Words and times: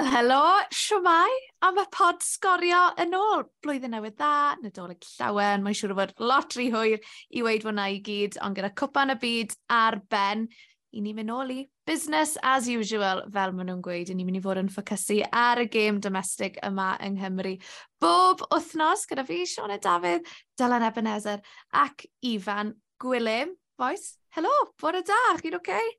Wel, 0.00 0.08
helo, 0.08 0.44
siwmai, 0.72 1.32
a 1.60 1.68
mae 1.76 1.88
pod 1.92 2.22
sgorio 2.24 2.78
yn 3.02 3.12
ôl. 3.12 3.42
Blwyddyn 3.60 3.92
newydd 3.92 4.14
dda, 4.16 4.54
nadolig 4.62 5.04
llawen, 5.18 5.60
mae'n 5.60 5.76
siŵr 5.76 5.92
o 5.92 5.96
fod 5.98 6.14
lot 6.24 6.54
rhy 6.56 6.70
hwyr 6.72 7.10
i 7.36 7.42
weid 7.44 7.66
fo'na 7.66 7.84
i 7.92 7.98
gyd, 8.06 8.38
ond 8.40 8.56
gyda 8.56 8.70
cwpan 8.80 9.12
y 9.12 9.16
byd 9.20 9.52
ar 9.76 9.98
ben, 10.08 10.46
i 10.96 11.02
ni 11.04 11.12
mynd 11.18 11.34
ôl 11.34 11.52
i 11.52 11.58
business 11.84 12.38
as 12.40 12.70
usual, 12.72 13.20
fel 13.34 13.52
maen 13.52 13.68
nhw'n 13.68 13.82
gweud, 13.84 14.08
i 14.08 14.16
ni'n 14.16 14.30
mynd 14.30 14.40
i 14.40 14.42
fod 14.46 14.62
yn 14.62 14.70
ffocysu 14.72 15.18
ar 15.42 15.60
y 15.60 15.68
gêm 15.74 16.00
domestig 16.00 16.56
yma 16.64 16.94
yng 17.04 17.20
Nghymru. 17.20 17.52
Bob 18.00 18.46
wythnos 18.46 19.04
gyda 19.10 19.26
fi, 19.28 19.42
Sione 19.44 19.76
Dafydd, 19.84 20.32
Dylan 20.56 20.86
Ebenezer 20.88 21.44
ac 21.82 22.06
Ifan 22.30 22.72
Gwilym. 23.04 23.52
Boes, 23.76 24.14
helo, 24.32 24.56
bore 24.80 25.04
da, 25.04 25.20
chi'n 25.44 25.60
oce? 25.60 25.76
Okay? 25.76 25.94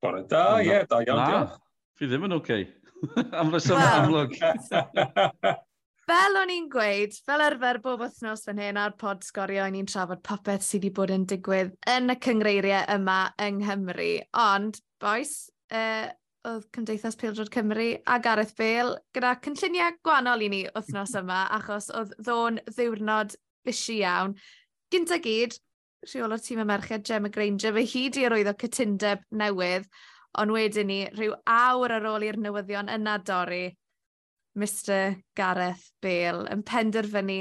Bore 0.00 0.24
da, 0.24 0.46
ie, 0.62 0.72
yeah, 0.72 0.88
da 0.88 1.04
iawn, 1.04 1.24
diolch. 1.26 1.62
Fi 2.00 2.08
ddim 2.08 2.30
yn 2.30 2.40
oce. 2.40 2.62
Okay. 2.64 2.85
Am 3.40 3.52
reswm 3.54 3.80
amlwg. 3.82 4.36
Fel 6.06 6.38
o'n 6.38 6.52
i'n 6.54 6.68
gweud, 6.70 7.16
fel 7.26 7.42
arfer 7.42 7.80
bob 7.82 8.04
wythnos 8.04 8.44
fan 8.46 8.60
hyn 8.62 8.76
ar 8.78 8.92
pod 8.94 9.24
sgorio, 9.26 9.64
ni'n 9.74 9.88
trafod 9.90 10.20
popeth 10.26 10.62
sydd 10.62 10.84
wedi 10.84 10.92
bod 10.94 11.10
yn 11.10 11.24
digwydd 11.26 11.72
yn 11.90 12.14
y 12.14 12.16
cyngreiriau 12.22 12.86
yma 12.94 13.16
yng 13.42 13.58
Nghymru. 13.64 14.12
Ond, 14.38 14.78
boes, 15.02 15.32
uh, 15.74 16.06
oedd 16.46 16.68
Cymdeithas 16.76 17.18
Pildrod 17.18 17.50
Cymru 17.50 17.88
a 18.06 18.20
Gareth 18.22 18.54
Bale 18.54 19.00
gyda 19.16 19.34
cynlluniau 19.42 19.98
gwahanol 20.06 20.46
i 20.46 20.50
ni 20.52 20.62
wythnos 20.76 21.16
yma, 21.20 21.42
achos 21.58 21.90
oedd 21.90 22.14
ddôn 22.22 22.62
ddiwrnod 22.70 23.34
fysi 23.66 23.98
iawn. 24.04 24.36
Gynta 24.94 25.18
gyd, 25.22 25.58
rheol 26.06 26.36
o'r 26.36 26.42
tîm 26.46 26.62
y 26.62 26.68
merched 26.70 27.06
Gemma 27.08 27.34
Granger, 27.34 27.74
fe 27.74 27.86
hyd 27.96 28.20
i 28.20 28.28
arwyddo 28.28 28.54
cytundeb 28.62 29.26
newydd, 29.34 29.90
Ond 30.40 30.52
wedyn 30.52 30.90
ni, 30.90 31.00
rhyw 31.16 31.36
awr 31.48 31.96
ar 31.96 32.08
ôl 32.10 32.26
i'r 32.26 32.36
newyddion 32.40 32.90
yna 32.92 33.16
dorri, 33.24 33.70
Mr 34.56 35.16
Gareth 35.36 35.86
Bale 36.04 36.48
yn 36.52 36.64
penderfynu 36.66 37.40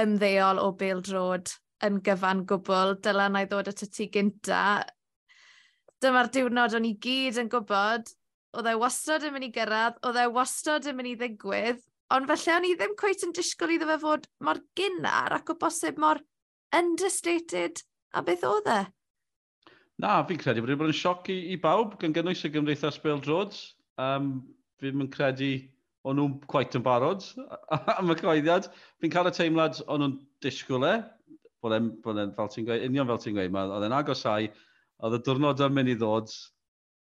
ymddeol 0.00 0.60
o 0.60 0.70
Bale 0.76 1.04
Drod 1.04 1.52
yn 1.86 2.00
gyfan 2.04 2.44
gwbl. 2.48 2.96
Dyla 3.04 3.28
na 3.32 3.44
i 3.44 3.48
ddod 3.48 3.70
at 3.72 3.84
y 3.84 3.88
tu 3.92 4.08
gynta. 4.12 4.62
Dyma'r 6.00 6.30
diwrnod 6.32 6.76
o'n 6.76 6.88
i 6.88 6.94
gyd 7.06 7.40
yn 7.42 7.52
gwybod. 7.52 8.08
Oedd 8.56 8.70
e 8.72 8.74
wastad 8.80 9.26
yn 9.28 9.34
mynd 9.34 9.48
i 9.48 9.52
gyrraedd, 9.52 10.00
oedd 10.08 10.20
e 10.20 10.26
wastad 10.32 10.88
yn 10.88 10.96
mynd 10.96 11.12
i 11.12 11.16
ddigwydd, 11.20 11.82
ond 12.16 12.28
felly 12.30 12.52
o'n 12.54 12.68
i 12.68 12.74
ddim 12.78 12.94
cweith 13.00 13.24
yn 13.26 13.34
disgwyl 13.36 13.74
iddo 13.74 13.88
fe 13.90 13.98
fod 14.00 14.28
mor 14.48 14.60
gynnar 14.78 15.34
ac 15.36 15.52
o 15.52 15.56
bosib 15.60 16.00
mor 16.00 16.22
understated 16.76 17.82
a 18.16 18.22
beth 18.24 18.46
oedd 18.48 18.70
e? 18.72 18.78
Na, 20.02 20.18
fi'n 20.28 20.36
credu 20.36 20.60
bod 20.60 20.68
wedi 20.68 20.78
bod 20.82 20.90
yn 20.92 20.96
sioc 20.96 21.28
i, 21.32 21.38
i 21.54 21.56
bawb, 21.60 21.94
gan 22.00 22.12
gynnwys 22.16 22.42
y 22.44 22.50
gymdeithas 22.52 22.98
Bêl-Drods. 23.00 23.60
Um, 24.02 24.26
fi'n 24.82 25.04
yn 25.06 25.08
credu 25.12 25.52
o'n 26.06 26.18
nhw'n 26.18 26.34
quite 26.52 26.76
yn 26.76 26.84
barod 26.84 27.24
am 27.96 28.12
y 28.12 28.16
coeddiad. 28.20 28.68
Fi'n 29.00 29.12
cael 29.14 29.30
y 29.30 29.32
teimlad 29.34 29.78
o'n 29.86 30.02
nhw'n 30.02 30.18
disgwyl 30.44 30.84
e, 30.84 30.92
bod 31.64 31.76
e'n, 31.78 31.88
bod 32.04 32.20
e 32.20 32.26
fel 32.36 32.50
ti'n 32.52 32.66
gweud, 32.68 32.84
union 32.90 33.08
fel 33.08 33.22
ti'n 33.22 33.38
gweud, 33.38 33.56
oedd 33.62 33.86
e'n 33.88 33.96
agosau, 33.96 34.50
oedd 35.00 35.16
y 35.16 35.20
diwrnod 35.24 35.62
yn 35.64 35.74
mynd 35.78 35.92
i 35.94 35.96
ddod. 35.96 36.34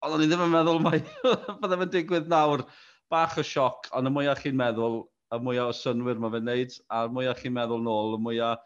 Ond 0.06 0.16
o'n 0.16 0.24
i 0.24 0.30
ddim 0.30 0.46
yn 0.46 0.54
meddwl 0.54 0.80
mai 0.86 1.02
byddai 1.60 1.80
fe'n 1.82 1.92
digwydd 1.98 2.32
nawr. 2.32 2.64
Bach 3.12 3.36
o 3.40 3.44
sioc, 3.48 3.90
ond 3.96 4.08
y 4.08 4.14
mwyaf 4.16 4.40
chi'n 4.46 4.56
meddwl, 4.60 5.02
y 5.36 5.42
mwyaf 5.44 5.74
o 5.74 5.76
synwyr 5.76 6.24
mae 6.24 6.32
fe'n 6.38 6.48
neud, 6.48 6.80
a'r 6.96 7.12
mwyaf 7.12 7.44
chi'n 7.44 7.56
meddwl 7.56 7.84
nôl, 7.84 8.16
y 8.16 8.22
mwyaf 8.24 8.64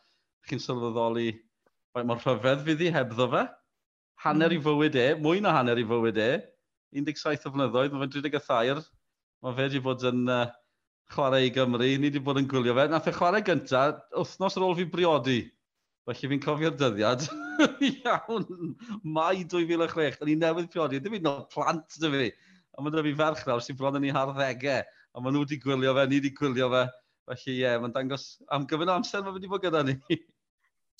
chi'n 0.49 0.61
sylweddoli, 0.61 1.27
mae'r 1.97 2.21
rhyfedd 2.21 2.63
fydd 2.69 2.85
i 2.85 2.93
hebddo 2.93 3.27
fe 3.33 3.43
hanner 4.23 4.53
i 4.53 4.59
fywyd 4.61 4.97
e, 4.99 5.07
mwy 5.21 5.41
na 5.43 5.53
hanner 5.57 5.79
i 5.81 5.85
fywyd 5.87 6.19
e, 6.21 6.31
17 6.91 7.47
o 7.47 7.53
flynyddoedd, 7.53 7.93
mae 7.93 8.03
fe'n 8.03 8.13
33, 8.17 8.83
mae 9.41 9.55
fe 9.55 9.67
wedi 9.67 9.81
bod 9.83 10.03
yn 10.09 10.25
uh, 10.29 10.43
chwarae 11.13 11.47
i 11.47 11.51
Gymru, 11.55 11.87
ni 11.87 12.09
wedi 12.09 12.21
bod 12.23 12.39
yn 12.41 12.47
gwylio 12.51 12.75
fe. 12.75 12.87
Nath 12.91 13.07
e 13.07 13.13
chwarae 13.15 13.43
gynta, 13.47 13.83
wythnos 14.17 14.57
ar 14.59 14.65
ôl 14.67 14.77
fi 14.79 14.87
briodi. 14.91 15.39
Felly 16.09 16.31
fi'n 16.33 16.43
cofio'r 16.43 16.75
dyddiad. 16.79 17.27
Iawn, 17.89 18.47
mai 19.05 19.45
2006, 19.47 20.19
o'n 20.23 20.33
i 20.33 20.37
newydd 20.39 20.71
priodi. 20.73 20.99
Dim 21.03 21.15
un 21.19 21.31
o'r 21.31 21.45
plant 21.53 21.99
dy 22.01 22.11
fi. 22.15 22.31
A 22.75 22.83
mae 22.83 22.95
dy 22.95 23.05
fi 23.07 23.15
ferch 23.21 23.45
nawr 23.47 23.63
sy'n 23.63 23.79
bron 23.79 23.99
yn 23.99 24.09
ei 24.09 24.15
harddegau. 24.15 24.83
A 25.11 25.23
maen 25.23 25.35
nhw 25.35 25.45
wedi 25.45 25.59
gwylio 25.63 25.95
fe, 25.95 26.07
ni 26.09 26.19
wedi 26.19 26.33
gwylio 26.35 26.71
fe. 26.73 26.85
Felly 27.31 27.53
ie, 27.53 27.59
yeah, 27.61 27.79
mae'n 27.79 27.95
dangos 27.95 28.27
am 28.51 28.67
gyfyn 28.67 28.91
o 28.91 28.97
amser 28.97 29.23
mae 29.23 29.35
wedi 29.37 29.51
bod 29.51 29.63
gyda 29.63 29.85
ni. 29.87 29.97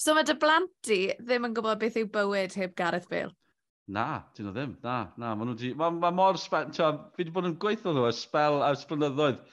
So 0.01 0.15
mae 0.17 0.25
dy 0.25 0.33
blant 0.41 0.71
di 0.87 0.95
ddim 1.19 1.43
yn 1.45 1.53
gwybod 1.53 1.77
beth 1.81 1.97
yw 1.99 2.07
bywyd 2.13 2.55
heb 2.57 2.71
Gareth 2.79 3.03
Bale? 3.09 3.35
Na, 3.93 4.05
dyn 4.33 4.47
nhw 4.47 4.53
ddim. 4.55 4.71
Na, 4.81 4.95
na. 5.21 5.33
Mae 5.37 5.45
nhw 5.45 5.53
di... 5.59 5.69
Mae 5.77 5.93
ma 5.93 6.09
mor 6.17 6.39
sbel... 6.41 6.71
Tio, 6.73 6.87
fi 7.13 7.21
wedi 7.21 7.33
bod 7.35 7.49
yn 7.51 7.57
gweithio 7.61 7.93
nhw 7.93 8.07
spel 8.17 8.57
a 8.65 8.71
sblynyddoedd. 8.81 9.43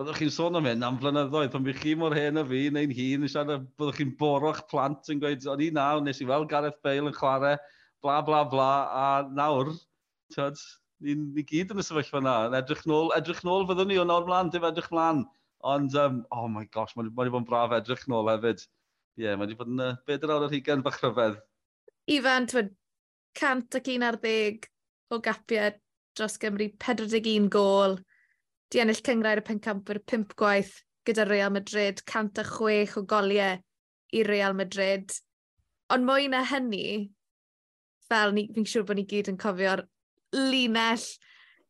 Byddwch 0.00 0.18
chi'n 0.18 0.32
sôn 0.34 0.58
am 0.58 0.66
hyn 0.66 0.82
am 0.88 0.98
flynyddoedd, 0.98 1.52
pan 1.52 1.68
bych 1.68 1.78
chi 1.84 1.94
mor 2.00 2.16
hen 2.18 2.40
o 2.40 2.44
fi 2.48 2.64
neu'n 2.74 2.96
hun, 2.98 3.28
yn 3.28 3.30
siarad 3.30 3.68
byddwch 3.78 4.00
chi'n 4.00 4.12
boro'ch 4.24 4.64
plant 4.72 5.12
yn 5.14 5.22
gweud, 5.22 5.46
o'n 5.54 5.62
i 5.68 5.70
naw, 5.78 6.02
nes 6.02 6.24
i 6.24 6.28
fel 6.32 6.48
Gareth 6.50 6.82
Bale 6.82 7.12
yn 7.12 7.18
chwarae, 7.20 7.54
bla 8.02 8.18
bla 8.26 8.42
bla, 8.56 8.68
a 9.04 9.06
nawr, 9.38 9.70
tiod, 10.34 10.58
ni, 11.04 11.14
ni 11.14 11.46
gyd 11.46 11.76
yn 11.76 11.84
y 11.84 11.86
sefyllfa 11.86 12.24
yna. 12.24 12.36
Edrych 12.58 12.82
nôl, 12.90 13.14
edrych 13.20 13.46
nôl 13.46 13.70
fyddwn 13.70 13.92
ni 13.92 14.02
o 14.02 14.08
nawr 14.10 14.26
mlaen, 14.26 14.50
dim 14.50 14.66
edrych 14.66 14.90
mlaen. 14.90 15.26
Ond, 15.76 15.94
um, 15.94 16.24
oh 16.34 16.48
my 16.50 16.66
gosh, 16.74 16.98
mae'n 16.98 17.12
ma 17.12 17.20
bod 17.22 17.44
yn 17.44 17.50
braf 17.54 17.78
edrych 17.78 18.08
nôl 18.10 18.34
hefyd 18.34 18.66
ie, 19.18 19.24
yeah, 19.26 19.36
mae 19.36 19.46
wedi 19.46 19.58
bod 19.58 19.72
yn 19.72 19.82
uh, 19.84 19.96
bedair 20.08 20.34
awr 20.34 20.46
ar 20.46 20.54
hugen 20.54 20.84
bach 20.84 21.00
rhyfedd. 21.02 21.40
Ifan, 22.12 22.48
ti'n 22.50 22.70
cant 23.38 23.78
ac 23.78 23.90
un 23.92 24.06
ar 24.06 24.18
ddeg 24.20 24.68
o 25.12 25.20
gapiau 25.24 25.74
dros 26.16 26.38
Gymru, 26.40 26.68
41 26.80 27.48
gol, 27.52 27.98
di 28.72 28.80
ennill 28.82 29.04
cyngrair 29.04 29.40
y 29.40 29.46
pencampwyr 29.46 30.00
5 30.08 30.36
gwaith 30.38 30.78
gyda 31.08 31.26
Real 31.28 31.52
Madrid, 31.52 32.00
106 32.06 32.96
o 33.00 33.04
goliau 33.08 33.58
i 34.12 34.22
Real 34.28 34.56
Madrid. 34.56 35.12
Ond 35.92 36.06
mwy 36.08 36.28
na 36.32 36.42
hynny, 36.48 37.10
fel 38.08 38.32
fi'n 38.36 38.68
siŵr 38.68 38.86
bod 38.88 39.00
ni 39.00 39.06
gyd 39.08 39.32
yn 39.32 39.40
cofio'r 39.40 39.84
linell 40.36 41.06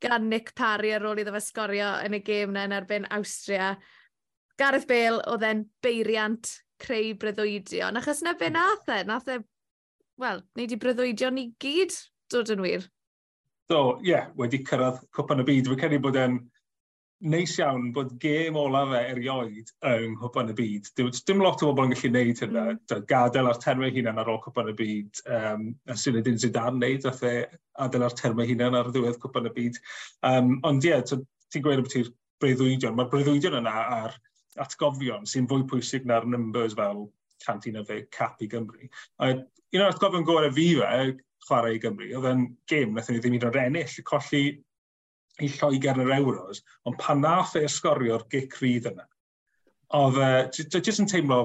gan 0.03 0.29
Nick 0.31 0.55
Parry 0.59 0.93
ar 0.95 1.07
ôl 1.07 1.23
iddo 1.23 1.35
fe 1.35 1.43
sgorio 1.43 1.93
yn 2.03 2.19
y 2.19 2.23
gêm 2.27 2.55
na 2.55 2.67
yn 2.67 2.75
erbyn 2.77 3.07
Austria. 3.15 3.77
Gareth 4.59 4.89
Bale 4.91 5.23
oedd 5.31 5.47
e'n 5.47 5.65
beiriant 5.83 6.51
creu 6.83 7.13
breuddwydion, 7.19 8.01
achos 8.01 8.23
na 8.27 8.35
be 8.39 8.51
hmm. 8.51 8.59
nath 8.59 8.91
e, 8.93 9.03
nath 9.09 9.31
e, 9.33 9.39
wel, 10.23 10.43
neud 10.59 10.75
i 10.75 10.81
breuddwydion 10.81 11.39
ni 11.39 11.51
gyd 11.63 11.95
dod 12.33 12.53
yn 12.55 12.65
wir. 12.65 12.89
So, 13.71 13.99
ie, 14.03 14.13
yeah, 14.13 14.33
wedi 14.37 14.61
cyrraedd 14.69 15.01
cwpan 15.17 15.41
y 15.41 15.49
byd. 15.49 15.71
Fy 15.71 15.81
credu 15.81 16.01
bod 16.03 16.19
e'n 16.21 16.41
neis 17.23 17.55
iawn 17.61 17.91
bod 17.95 18.17
gêm 18.23 18.57
olaf 18.59 18.93
e 18.99 19.01
erioed 19.13 19.71
yng 19.87 20.17
Nghwpan 20.17 20.51
y 20.51 20.57
Byd. 20.59 20.89
Dim, 20.99 21.11
dim 21.27 21.43
lot 21.43 21.63
o 21.63 21.69
bobl 21.71 21.87
yn 21.87 21.95
gallu 21.95 22.11
gwneud 22.11 22.43
hynna. 22.43 22.65
Mm. 22.75 23.05
Gadael 23.11 23.51
ar 23.51 23.61
termau 23.63 23.93
hunan 23.95 24.19
ar 24.19 24.31
ôl 24.33 24.41
Cwpan 24.43 24.73
y 24.73 24.75
Byd. 24.81 25.23
Um, 25.37 25.69
a 25.87 25.97
sy'n 25.99 26.19
edrych 26.19 26.49
yn 26.49 26.55
dan 26.57 26.81
wneud, 26.81 27.07
ath 27.09 27.23
e 27.29 27.35
adael 27.87 28.09
ar 28.09 28.17
termau 28.19 28.49
hunan 28.49 28.79
ar 28.79 28.91
ddiwedd 28.91 29.21
Cwpan 29.23 29.47
y 29.53 29.55
Byd. 29.59 29.79
Um, 30.27 30.57
ond 30.69 30.89
ie, 30.89 30.91
yeah, 30.91 31.07
ti'n 31.07 31.65
gweud 31.65 31.85
bod 31.85 31.95
ti'r 31.95 32.11
breuddwydion. 32.43 32.99
Mae'r 32.99 33.13
breuddwydion 33.15 33.59
yna 33.61 33.77
ar 34.01 34.19
atgofion 34.61 35.29
sy'n 35.29 35.49
fwy 35.51 35.67
pwysig 35.71 36.09
na'r 36.09 36.27
numbers 36.29 36.77
fel 36.79 37.07
cant 37.43 37.67
un 37.67 37.79
cantinefau 37.79 38.03
cap 38.15 38.43
i 38.43 38.49
Gymru. 38.51 38.89
A 39.19 39.33
un 39.33 39.81
o'r 39.81 39.89
atgofion 39.91 40.27
gorau 40.27 40.53
fi 40.55 40.67
fe, 40.79 41.17
chwarae 41.47 41.79
i 41.79 41.81
Gymru, 41.83 42.11
oedd 42.19 42.29
yn 42.33 42.45
gêm 42.71 42.93
nath 42.95 43.11
ni 43.11 43.19
ddim 43.19 43.35
hyd 43.37 43.47
yn 43.47 43.51
oed 43.51 43.63
ennill, 43.63 43.97
colli 44.09 44.45
i 45.41 45.49
Lloegr 45.49 45.97
yn 45.97 46.05
yr 46.05 46.15
Euros, 46.19 46.63
ond 46.87 46.99
pan 47.01 47.23
nath 47.25 47.57
e 47.59 47.65
ysgorio'r 47.67 48.29
gic 48.31 48.59
rydd 48.61 48.91
yna, 48.93 49.07
oedd 49.99 50.21
e, 50.23 50.31
jyst 50.61 51.03
yn 51.03 51.11
teimlo 51.11 51.41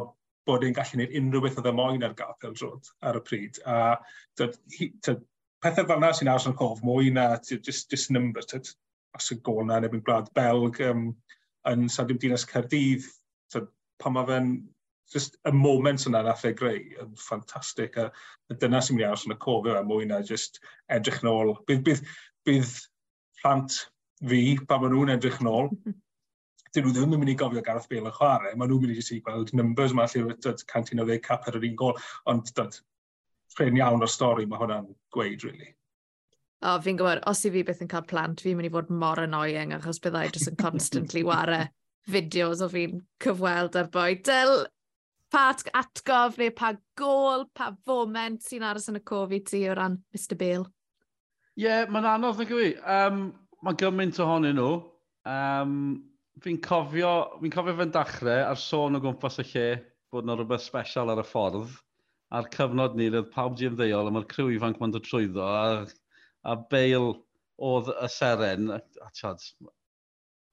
bod 0.48 0.63
e'n 0.63 0.75
gallu 0.75 0.95
gwneud 0.95 1.15
unrhyw 1.19 1.44
beth 1.44 1.57
oedd 1.62 1.71
y 1.71 1.75
moyn 1.75 2.06
ar 2.07 2.15
gael 2.19 2.36
pel 2.36 2.53
peldrod 2.53 2.92
ar 3.07 3.19
y 3.19 3.24
pryd. 3.27 3.62
A 3.68 3.98
pethau 4.38 5.88
fel 5.88 5.98
yna 5.98 6.12
sy'n 6.15 6.31
aros 6.31 6.48
yn 6.50 6.56
cof 6.60 6.83
mwy 6.88 7.12
na 7.15 7.30
just, 7.44 7.89
just 7.92 8.13
numbers. 8.13 8.53
Os 9.18 9.31
y 9.33 9.39
gol 9.44 9.65
na 9.68 9.80
neu 9.81 9.98
yn 9.98 10.03
gwlad 10.06 10.30
Belg, 10.38 10.80
um, 10.88 11.10
yn 11.71 11.87
Sadiw 11.91 12.19
Dinas 12.21 12.45
Cardydd, 12.47 13.05
pan 14.01 14.13
mae 14.13 14.27
fe'n 14.29 14.49
just 15.13 15.37
y 15.47 15.53
moment 15.55 16.05
yna 16.09 16.23
nath 16.25 16.45
e 16.45 16.51
greu 16.57 16.79
yn 17.01 17.13
ffantastig 17.19 17.95
a, 18.01 18.09
a 18.51 18.57
dyna 18.61 18.81
sy'n 18.83 18.97
mynd 18.97 19.05
i 19.05 19.07
aros 19.07 19.23
yn 19.27 19.35
y 19.35 19.39
cofio 19.43 19.77
a 19.77 19.83
mwy 19.87 20.07
na 20.09 20.19
just 20.25 20.59
edrych 20.93 21.21
yn 21.23 21.31
ôl. 21.31 21.53
Bydd, 21.69 21.85
bydd, 21.87 22.03
bydd 22.47 22.73
plant 23.41 23.79
fi 24.27 24.41
pan 24.67 24.83
maen 24.83 24.93
nhw'n 24.95 25.13
edrych 25.15 25.39
yn 25.43 25.51
ôl, 25.51 25.71
dyn 26.75 26.85
nhw 26.85 26.93
ddim 26.93 27.15
yn 27.15 27.23
mynd 27.23 27.33
i 27.33 27.37
gofio 27.39 27.63
Gareth 27.63 27.87
Bale 27.91 28.11
yn 28.11 28.17
chwarae, 28.17 28.53
maen 28.55 28.71
nhw'n 28.73 28.83
mynd 28.83 28.95
i 28.95 28.99
just 28.99 29.15
i 29.15 29.21
gweld 29.23 29.55
numbers 29.57 29.95
yma 29.95 30.09
lle 30.11 30.37
dod 30.43 30.63
cant 30.71 30.91
i 30.91 30.99
90 30.99 31.23
cap 31.29 31.47
ar 31.47 31.59
yr 31.59 31.69
un 31.69 31.79
gol, 31.79 31.97
ond 32.33 32.51
dod 32.59 32.79
rhen 33.57 33.79
iawn 33.79 34.03
o'r 34.03 34.11
stori 34.11 34.45
mae 34.45 34.59
hwnna'n 34.61 34.91
gweud, 35.15 35.47
really. 35.47 35.71
O, 36.57 36.71
oh, 36.71 36.80
fi'n 36.81 36.98
gwybod, 36.98 37.19
os 37.30 37.44
i 37.45 37.51
fi 37.54 37.62
byth 37.65 37.83
yn 37.86 37.89
cael 37.92 38.06
plant, 38.09 38.42
fi'n 38.42 38.57
mynd 38.57 38.71
i 38.71 38.74
fod 38.74 38.88
mor 38.89 39.19
annoying 39.21 39.75
achos 39.75 40.00
byddai 40.01 40.24
jyst 40.31 40.50
yn 40.50 40.57
constantly 40.57 41.21
ware 41.27 41.68
fideos 42.09 42.63
o 42.65 42.69
fi'n 42.71 43.04
cyfweld 43.21 43.77
ar 43.77 43.92
boi. 43.94 44.15
Del, 44.25 44.63
pa 45.30 45.51
atgof 45.54 46.39
neu 46.42 46.54
pa 46.57 46.71
gol, 46.98 47.45
pa 47.54 47.69
foment 47.86 48.42
sy'n 48.42 48.65
aros 48.65 48.89
yn 48.89 48.98
y 48.98 49.04
cofi 49.06 49.44
ti 49.45 49.62
o 49.69 49.75
ran 49.77 50.00
Mr 50.15 50.39
Bale? 50.39 50.65
Ie, 51.57 51.68
yeah, 51.68 51.86
mae'n 51.94 52.07
anodd 52.15 52.42
yn 52.42 52.50
gwy. 52.50 52.71
Um, 52.95 53.21
mae 53.65 53.77
gymaint 53.77 54.18
ohonyn 54.24 54.57
nhw. 54.57 54.71
Um, 55.30 55.75
fi'n 56.42 56.57
cofio, 56.63 57.13
fi'n 57.44 57.53
cofio 57.53 57.77
fe'n 57.77 57.94
dachrau 57.94 58.44
ar 58.48 58.60
sôn 58.62 58.98
o 58.98 59.03
gwmpas 59.03 59.42
y 59.44 59.48
lle 59.51 59.68
bod 60.13 60.25
yna 60.25 60.39
rhywbeth 60.39 60.65
special 60.65 61.13
ar 61.13 61.21
y 61.21 61.25
ffordd. 61.27 61.77
A'r 62.33 62.50
cyfnod 62.53 62.98
ni, 62.98 63.12
roedd 63.13 63.31
pawb 63.33 63.56
di 63.57 63.69
ymddeol, 63.69 64.10
a 64.10 64.13
mae'r 64.13 64.30
criw 64.33 64.51
ifanc 64.56 64.81
ma'n 64.81 64.94
dod 64.94 65.06
trwyddo, 65.07 65.45
a 65.45 65.86
a 66.47 66.55
beil 66.71 67.11
oedd 67.57 67.89
y 67.91 68.09
seren, 68.13 68.71
a 68.77 69.09
tiad, 69.15 69.44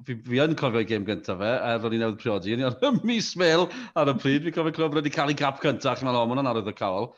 fi, 0.06 0.16
fi 0.26 0.40
yn 0.42 0.56
cofio 0.58 0.82
i 0.82 0.88
gêm 0.88 1.06
gyntaf 1.06 1.40
fe, 1.40 1.52
er 1.70 1.86
o'n 1.86 1.96
i 1.96 2.00
newydd 2.00 2.20
priodi, 2.22 2.56
yn 2.56 2.64
i'n 2.64 3.00
mis 3.06 3.32
mil 3.40 3.66
ar 4.00 4.10
y 4.10 4.16
pryd, 4.18 4.44
fi'n 4.46 4.56
cofio 4.56 4.74
clywed 4.76 4.98
wedi 5.00 5.12
cael 5.14 5.32
ei 5.32 5.38
gap 5.38 5.60
gyntaf, 5.62 5.98
ac 5.98 6.06
mae'n 6.06 6.20
omwn 6.22 6.42
yn 6.42 6.50
arwydd 6.50 6.72
y 6.72 6.76
cawl. 6.78 7.10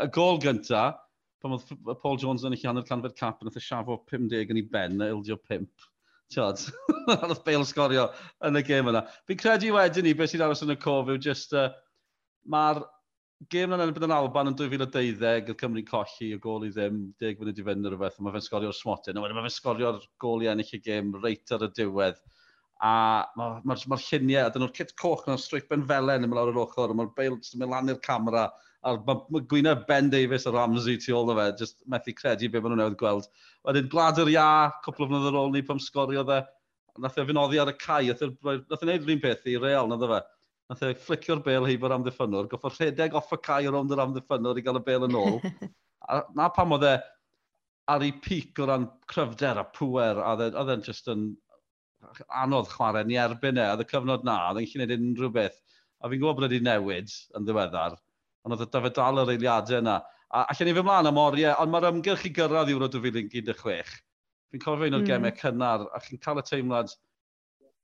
Y 0.00 0.08
gol 0.16 0.40
gyntaf, 0.42 1.00
pan 1.44 1.58
oedd 1.58 2.00
Paul 2.00 2.16
Jones 2.20 2.46
yn 2.48 2.56
eich 2.56 2.64
hanner 2.64 2.86
canfed 2.88 3.16
cap, 3.18 3.42
yn 3.42 3.50
eithaf 3.50 3.66
siafo 3.66 3.98
50 4.10 4.54
yn 4.54 4.62
ei 4.62 4.68
ben, 4.72 5.02
a 5.04 5.10
ildio 5.12 5.36
5. 5.50 5.68
Tiod, 6.32 6.62
oedd 7.12 7.42
Bale 7.44 7.68
sgorio 7.68 8.08
yn 8.48 8.58
y 8.58 8.64
gêm 8.64 8.88
yna. 8.90 9.04
Fi'n 9.28 9.40
credu 9.42 9.74
wedyn 9.76 10.08
ni, 10.08 10.14
beth 10.16 10.32
sydd 10.32 10.46
aros 10.46 10.64
yn 10.64 10.72
y 10.72 10.78
cof 10.80 11.12
yw 11.12 11.20
just, 11.20 11.52
uh, 11.52 11.68
mae'r 12.48 12.80
gêm 13.52 13.72
na 13.72 13.86
bydd 13.88 14.06
yn 14.06 14.14
Alban 14.14 14.50
yn 14.50 14.56
2012, 14.58 15.24
oedd 15.24 15.58
Cymru'n 15.60 15.86
colli 15.88 16.30
y 16.34 16.38
gol 16.42 16.66
i 16.66 16.70
ddim, 16.72 17.00
10 17.22 17.40
munud 17.40 17.60
i 17.60 17.64
fynd 17.66 17.84
neu 17.84 17.92
rhywbeth, 17.92 18.20
mae 18.22 18.34
fe'n 18.34 18.44
sgorio'r 18.46 18.76
smotyn, 18.76 19.18
a 19.18 19.22
mae 19.24 19.44
fe'n 19.46 19.54
sgorio'r 19.54 20.00
gol 20.22 20.44
i 20.44 20.50
ennill 20.52 20.76
y 20.76 20.80
gêm 20.84 21.12
reit 21.22 21.54
ar 21.54 21.66
y 21.66 21.70
diwedd. 21.76 22.20
A 22.84 22.92
mae'r 23.38 23.56
ma, 23.64 23.74
ma, 23.74 23.78
ma 23.92 23.98
lluniau, 24.02 24.48
a 24.48 24.52
dyn 24.52 24.64
nhw'r 24.64 24.74
cit 24.76 24.94
coch 25.00 25.24
na'n 25.28 25.40
streipen 25.40 25.86
felen 25.88 26.26
yn 26.26 26.28
mynd 26.28 26.38
lawr 26.38 26.52
yr 26.52 26.60
ochr, 26.64 26.94
mae'r 26.96 27.12
beil 27.16 27.36
yn 27.38 27.62
mynd 27.62 27.72
lan 27.72 27.92
i'r 27.94 28.00
camera, 28.04 28.48
a 28.84 28.96
mae 29.06 29.22
ma 29.32 29.42
gwyna 29.52 29.74
Ben 29.88 30.10
Davies 30.12 30.46
a 30.46 30.52
Ramsey 30.52 30.98
tu 31.00 31.14
ôl 31.16 31.32
o 31.32 31.38
fe, 31.38 31.46
just 31.60 31.80
methu 31.90 32.14
credu 32.18 32.50
be 32.52 32.60
maen 32.60 32.74
nhw 32.74 32.82
newydd 32.82 33.00
gweld. 33.00 33.30
Wedyn 33.64 33.88
Glad 33.92 34.20
yr 34.20 34.32
Ia, 34.34 34.48
cwpl 34.84 35.06
o 35.06 35.10
fnydd 35.10 35.30
ar 35.30 35.40
ôl 35.40 35.54
ni 35.54 35.64
pam 35.64 35.80
sgorio 35.80 36.26
dde, 36.28 36.42
nath 37.00 37.18
e 37.18 37.26
fynoddi 37.30 37.60
ar 37.62 37.72
y 37.72 37.76
cae, 37.80 38.10
nath 38.10 38.26
e'n 38.26 38.36
wneud 38.44 38.90
e 38.90 38.98
rhywun 38.98 39.22
peth 39.22 39.48
i 39.50 39.56
real, 39.60 39.88
nath 39.90 40.04
e 40.04 40.10
fe 40.12 40.20
nath 40.70 40.84
e 40.86 40.92
flicio'r 41.06 41.42
bel 41.44 41.66
heibio'r 41.68 41.96
amddiffynwr, 41.98 42.48
goffo 42.52 42.70
rhedeg 42.72 43.16
off 43.18 43.32
y 43.36 43.40
cae 43.44 43.68
rownd 43.68 43.92
yr 43.94 44.04
amddiffynwr 44.04 44.60
i 44.60 44.64
gael 44.64 44.80
y 44.80 44.84
bel 44.86 45.08
yn 45.08 45.18
ôl. 45.20 45.40
a 46.08 46.22
na 46.36 46.48
pam 46.52 46.72
oedd 46.76 46.86
e 46.88 46.94
ar 47.92 48.04
ei 48.04 48.14
pic 48.24 48.60
o 48.60 48.68
ran 48.68 48.86
cryfder 49.10 49.60
a 49.60 49.66
pwer, 49.76 50.20
a 50.20 50.32
oedd 50.32 50.70
e, 50.70 50.76
e'n 50.76 50.84
just 50.86 51.10
yn 51.12 51.26
anodd 52.44 52.70
chwarae 52.72 53.04
ni 53.08 53.18
erbyn 53.20 53.60
e, 53.60 53.68
oedd 53.74 53.84
y 53.84 53.88
cyfnod 53.92 54.24
na, 54.24 54.38
oedd 54.50 54.62
e'n 54.62 54.70
gallu 54.72 54.88
gwneud 54.88 55.06
unrhyw 55.10 55.32
beth. 55.36 55.60
A 56.00 56.10
fi'n 56.10 56.20
gwybod 56.20 56.40
bod 56.40 56.46
wedi 56.48 56.64
newid 56.64 57.12
yn 57.36 57.46
ddiweddar, 57.48 57.96
ond 58.44 58.56
oedd 58.56 58.66
y 58.66 58.70
dyfod 58.72 58.96
dal 58.98 59.22
yr 59.22 59.34
eiliadau 59.34 59.80
yna. 59.80 60.00
A 60.34 60.46
allan 60.52 60.68
ni 60.68 60.76
fy 60.76 60.84
mlaen 60.84 61.08
am 61.10 61.20
oriau, 61.20 61.54
ond 61.62 61.72
mae'r 61.72 61.90
ymgyrch 61.92 62.26
i 62.28 62.32
gyrraedd 62.36 62.72
Euro 62.72 62.88
2016. 62.92 63.94
Fi'n 64.52 64.62
cofio 64.64 64.88
un 64.88 64.98
o'r 64.98 65.04
mm. 65.04 65.08
gemau 65.08 65.36
cynnar, 65.38 65.84
a 65.92 66.00
chi'n 66.04 66.20
cael 66.24 66.40
y 66.40 66.44
teimlad, 66.48 66.92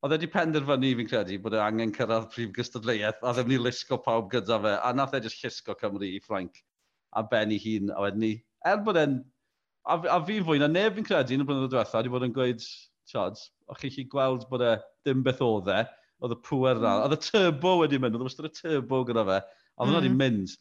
Oedd 0.00 0.14
wedi 0.14 0.28
penderfynu, 0.32 0.94
fi'n 0.96 1.08
credu, 1.10 1.36
bod 1.44 1.52
e 1.52 1.58
angen 1.60 1.90
cyrraedd 1.92 2.30
prif 2.32 2.52
gystadleuaeth, 2.56 3.18
a 3.20 3.32
ddim 3.36 3.50
ni 3.52 3.58
lusgo 3.60 3.98
pawb 4.00 4.30
gyda 4.32 4.56
fe, 4.64 4.70
a 4.80 4.92
nath 4.96 5.16
e 5.18 5.20
jyst 5.26 5.42
llusgo 5.44 5.74
Cymru 5.82 6.08
i 6.08 6.22
Ffrainc 6.24 6.62
a 7.12 7.22
ben 7.22 7.52
ei 7.52 7.58
hun, 7.60 7.90
a 7.92 8.04
wedyn 8.06 8.24
ni, 8.24 8.30
er 8.66 8.80
bod 8.86 8.96
e'n, 8.96 9.18
a, 9.84 9.98
a 10.14 10.16
fi 10.24 10.38
fwy 10.46 10.60
na 10.62 10.70
neb 10.70 10.96
fi'n 10.96 11.06
credu 11.08 11.36
yn 11.36 11.44
y 11.44 11.48
blynyddoedd 11.48 11.74
diwetha, 11.74 12.00
wedi 12.00 12.14
bod 12.14 12.24
yn 12.28 12.34
gweud, 12.36 12.64
Siad, 13.10 13.42
o'ch 13.72 13.84
chi 13.90 14.06
gweld 14.08 14.46
bod 14.48 14.62
e 14.64 14.72
dim 15.04 15.24
beth 15.26 15.42
oedd 15.44 15.68
e, 15.74 15.80
oedd 16.22 16.36
y 16.36 16.40
pwer 16.46 16.78
na, 16.78 16.94
mm. 16.94 17.04
oedd 17.04 17.16
y 17.16 17.20
turbo 17.26 17.74
wedi 17.80 18.00
mynd, 18.00 18.16
oedd 18.16 18.48
y 18.48 18.52
turbo 18.56 19.02
gyda 19.08 19.26
fe, 19.26 19.38
oedd 19.42 19.84
mm. 19.84 19.90
hwnna 19.90 20.00
wedi 20.00 20.14
mynd. 20.14 20.56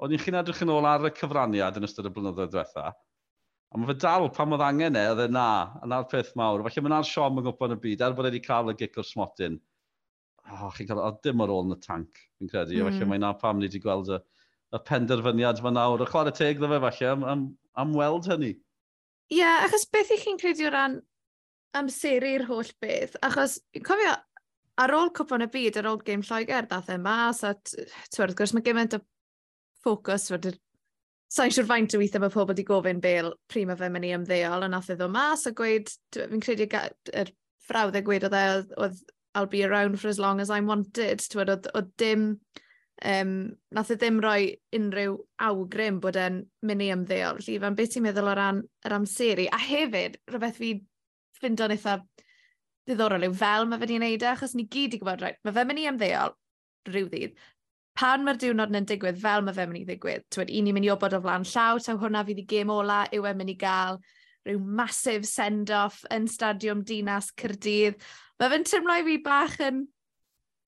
O'n 0.00 0.16
i'n 0.16 0.22
chi'n 0.22 0.38
edrych 0.40 0.62
yn 0.64 0.72
ôl 0.72 0.88
ar 0.88 1.04
y 1.04 1.12
cyfraniad 1.18 1.78
yn 1.78 1.86
ystod 1.86 2.08
y 2.08 2.14
blynyddoedd 2.14 2.54
diwetha, 2.54 2.90
A 3.70 3.78
mae 3.78 3.86
fe 3.92 3.94
dal 4.02 4.26
pam 4.34 4.56
oedd 4.56 4.64
angen 4.66 4.96
e, 4.98 5.02
oedd 5.12 5.28
e 5.28 5.28
na, 5.30 5.48
a 5.78 5.88
na'r 5.90 6.08
peth 6.10 6.32
mawr. 6.38 6.64
Felly 6.66 6.82
mae'n 6.82 6.96
ar 6.96 7.06
siom 7.06 7.38
yn 7.38 7.44
gwybod 7.46 7.74
yn 7.76 7.78
y 7.78 7.82
byd, 7.84 8.00
er 8.02 8.16
bod 8.18 8.26
wedi 8.26 8.40
cael 8.42 8.72
y 8.72 8.74
gic 8.80 8.98
o'r 8.98 9.06
smotyn. 9.06 9.60
Oh, 10.50 10.72
chi'n 10.74 10.88
cael, 10.88 11.02
o, 11.04 11.10
dim 11.22 11.44
ar 11.44 11.52
ôl 11.54 11.68
yn 11.68 11.76
y 11.76 11.78
tank, 11.84 12.18
fi'n 12.40 12.50
credu. 12.50 12.80
Mm. 12.80 12.88
Felly 12.88 13.08
mae'n 13.12 13.22
na 13.22 13.30
pam 13.38 13.60
ni 13.60 13.68
wedi 13.68 13.82
gweld 13.84 14.10
y, 14.10 14.18
y 14.74 14.80
penderfyniad 14.88 15.62
fan 15.62 15.78
nawr. 15.78 16.02
Y 16.02 16.08
chwarae 16.10 16.34
teg 16.34 16.58
ddo 16.58 16.72
fe, 16.72 16.80
falle, 16.86 17.12
am, 17.12 17.22
am, 17.34 17.44
am 17.84 17.92
weld 17.94 18.26
hynny. 18.32 18.56
Ie, 19.30 19.38
yeah, 19.38 19.62
achos 19.68 19.86
beth 19.94 20.10
i 20.16 20.18
chi'n 20.18 20.40
credu 20.42 20.66
o 20.66 20.74
ran 20.74 20.98
amseru'r 21.78 22.48
holl 22.48 22.72
beth? 22.82 23.14
Achos, 23.22 23.60
cofio, 23.86 24.16
ar 24.82 24.94
ôl 24.96 25.14
cwpon 25.14 25.46
y 25.46 25.50
byd, 25.52 25.78
ar 25.78 25.92
ôl 25.92 26.02
gêm 26.02 26.26
Lloegr, 26.26 26.66
dath 26.70 26.90
e 26.90 26.98
mas, 26.98 27.44
a 27.46 27.54
twyrdd 27.60 28.34
gwrs, 28.38 28.56
mae 28.56 28.66
gymaint 28.66 28.98
o 28.98 29.00
ffocws 29.84 30.26
fod 30.32 30.50
yr 30.50 30.58
sa'n 31.30 31.52
siwr 31.54 31.68
faint 31.68 31.94
o 31.94 32.00
weithio 32.00 32.20
mae 32.22 32.32
pobl 32.34 32.50
wedi 32.50 32.66
gofyn 32.66 33.00
bel 33.02 33.32
prima 33.50 33.76
fe 33.78 33.88
mynd 33.92 34.08
i 34.08 34.14
ymddeol, 34.16 34.66
ond 34.66 34.74
nath 34.74 34.90
e 34.90 34.96
iddo 34.96 35.06
mas 35.12 35.46
a 35.46 35.52
gweud, 35.56 35.92
fi'n 36.16 36.42
credu 36.42 36.66
yr 37.22 37.30
frawddeg 37.68 38.06
gweud 38.06 38.26
oedd 38.26 38.38
e, 38.38 38.46
oedd 38.82 39.02
I'll 39.38 39.46
be 39.46 39.62
around 39.62 40.00
for 40.00 40.08
as 40.08 40.18
long 40.18 40.40
as 40.40 40.50
I'm 40.50 40.66
wanted, 40.66 41.22
ti'n 41.22 41.44
oedd, 41.44 41.68
oedd 41.78 41.92
dim, 42.02 42.24
um, 43.06 43.34
nath 43.76 43.92
e 43.94 43.96
ddim 44.00 44.18
roi 44.24 44.56
unrhyw 44.74 45.14
awgrym 45.46 46.00
bod 46.02 46.18
e'n 46.18 46.40
mynd 46.66 46.82
i 46.82 46.90
ymddeol. 46.96 47.38
Felly, 47.38 47.60
fan 47.62 47.78
beth 47.78 47.94
ti'n 47.94 48.08
meddwl 48.08 48.32
o 48.32 48.34
ran 48.34 48.64
yr 48.88 48.96
amseru? 48.98 49.46
A 49.54 49.62
hefyd, 49.68 50.18
rhywbeth 50.32 50.58
fi 50.58 50.72
ffindon 51.38 51.76
eitha 51.76 52.00
ddiddorol 52.88 53.28
yw 53.28 53.38
fel 53.38 53.70
mae 53.70 53.78
fe 53.78 53.86
wedi'i 53.86 54.02
wneud 54.02 54.26
e, 54.26 54.30
achos 54.32 54.58
ni 54.58 54.66
gyd 54.66 54.98
i 54.98 55.00
gwybod, 55.00 55.22
right, 55.22 55.38
mae 55.46 55.54
fe 55.54 55.66
mynd 55.68 55.84
i 55.84 55.88
ymddeol 55.92 56.34
rhyw 56.90 57.08
ddydd, 57.12 57.38
pan 58.00 58.24
mae'r 58.24 58.40
diwrnod 58.40 58.72
yn 58.76 58.88
digwydd 58.88 59.20
fel 59.20 59.44
mae 59.44 59.56
fe'n 59.56 59.68
mynd 59.68 59.82
i 59.82 59.86
ddigwydd, 59.90 60.26
twyd, 60.32 60.50
un 60.56 60.70
i'n 60.70 60.76
mynd 60.76 60.88
i 60.88 60.92
obod 60.94 61.16
o 61.16 61.20
flan 61.20 61.44
llaw, 61.52 61.80
taw 61.84 62.00
hwnna 62.00 62.24
fydd 62.24 62.40
i 62.40 62.46
gêm 62.48 62.72
ola, 62.72 63.02
yw 63.12 63.28
e'n 63.28 63.40
mynd 63.40 63.52
i 63.52 63.56
gael 63.60 64.00
rhyw 64.48 64.60
masif 64.80 65.26
send-off 65.28 66.00
yn 66.16 66.28
stadiwm 66.32 66.80
dinas 66.88 67.28
Cyrdydd. 67.36 67.98
Mae 68.40 68.54
fe'n 68.54 68.64
tymlo 68.70 68.96
i 68.96 69.04
fi 69.10 69.18
bach 69.26 69.58
yn... 69.66 69.84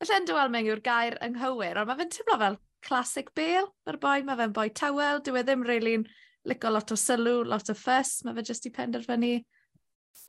Felly 0.02 0.19
yn 0.19 0.29
dywel 0.29 0.52
mewn 0.52 0.69
yw'r 0.69 0.82
gair 0.84 1.17
ynghywir, 1.25 1.81
ond 1.81 1.88
mae 1.88 2.02
fe'n 2.02 2.12
tymlo 2.12 2.37
fel 2.43 2.58
classic 2.84 3.31
Bale. 3.38 3.70
Mae'r 3.87 4.00
boi, 4.02 4.19
mae 4.26 4.38
fe'n 4.43 4.55
boi 4.58 4.69
tawel, 4.76 5.23
dyw 5.25 5.38
e 5.40 5.44
ddim 5.46 5.64
really'n 5.64 6.05
really 6.05 6.20
lico 6.44 6.70
lot 6.70 6.93
o 6.93 6.99
sylw, 6.99 7.43
lot 7.46 7.70
o 7.70 7.75
ffys, 7.78 8.23
mae 8.26 8.35
fe 8.38 8.46
jyst 8.50 8.67
i 8.69 8.73
penderfynu 8.75 9.37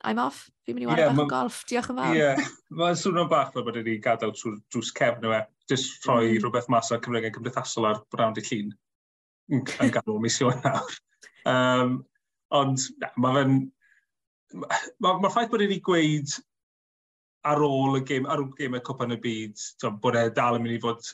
I'm 0.04 0.20
off, 0.20 0.46
fi'n 0.64 0.76
mynd 0.76 0.84
i 0.84 0.88
wario 0.88 1.06
yeah, 1.06 1.16
bach 1.16 1.24
o 1.24 1.30
golf, 1.30 1.58
diolch 1.68 1.90
yn 1.92 1.98
fawr. 1.98 2.14
Ie, 2.16 2.20
yeah. 2.20 2.48
mae'n 2.76 2.98
swnio'n 3.00 3.28
bach 3.30 3.52
fel 3.54 3.64
bod 3.66 3.78
wedi 3.80 3.96
gadael 4.04 4.34
trwy 4.36 4.58
drws 4.72 4.92
cefn 4.96 5.26
yma 5.28 5.40
just 5.70 6.06
rhoi 6.06 6.34
mm. 6.34 6.40
rhywbeth 6.42 6.70
mas 6.72 6.90
ar 6.92 7.02
cyfryngau 7.04 7.34
cymdeithasol 7.36 7.88
ar 7.90 8.02
brawn 8.12 8.36
di 8.36 8.44
llun 8.48 8.72
yn 9.52 9.62
yn 9.84 9.92
ganol 9.94 10.22
mis 10.22 10.40
Ionawr. 10.42 10.98
Um, 11.44 11.98
ond 12.56 12.80
mae 13.20 13.34
fe'n... 13.36 13.50
Mae'r 14.56 14.84
ma, 15.04 15.10
ma 15.20 15.28
ffaith 15.28 15.50
bod 15.52 15.60
wedi 15.60 15.76
gweud 15.84 16.30
ar 17.50 17.60
ôl 17.66 17.98
y 17.98 18.00
gêm, 18.08 18.24
ar 18.32 18.40
ôl 18.40 18.48
gêm 18.56 18.78
y 18.78 18.80
Cwpan 18.86 19.12
y 19.12 19.18
Byd, 19.20 19.60
to, 19.82 19.90
bod 20.00 20.16
e 20.16 20.22
dal 20.32 20.56
yn 20.56 20.64
mynd 20.64 20.78
i 20.78 20.80
fod 20.80 21.10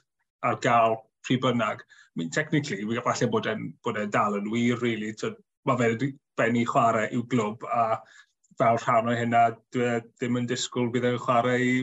ar 0.46 0.60
gael 0.62 0.94
pryd 1.26 1.42
bynnag. 1.42 1.82
I 1.82 2.20
mean, 2.20 2.30
technically, 2.30 2.84
we 2.84 3.00
falle 3.02 3.30
bod 3.32 3.48
e'n 3.50 3.72
e 3.90 4.06
dal 4.06 4.38
yn 4.38 4.50
wir, 4.52 4.78
really. 4.84 5.10
To, 5.24 5.32
mae 5.66 5.80
fe'n 5.82 6.14
benni 6.38 6.62
chwarae 6.68 7.10
i'w 7.10 7.26
glwb, 7.32 7.66
a 7.66 7.98
fel 8.60 8.78
rhan 8.84 9.10
o 9.10 9.16
hynna, 9.16 9.42
dwi 9.74 9.88
e 9.88 9.98
ddim 10.04 10.38
yn 10.40 10.48
disgwyl 10.50 10.92
bydd 10.94 11.10
e'n 11.10 11.18
chwarae 11.26 11.58
i 11.64 11.74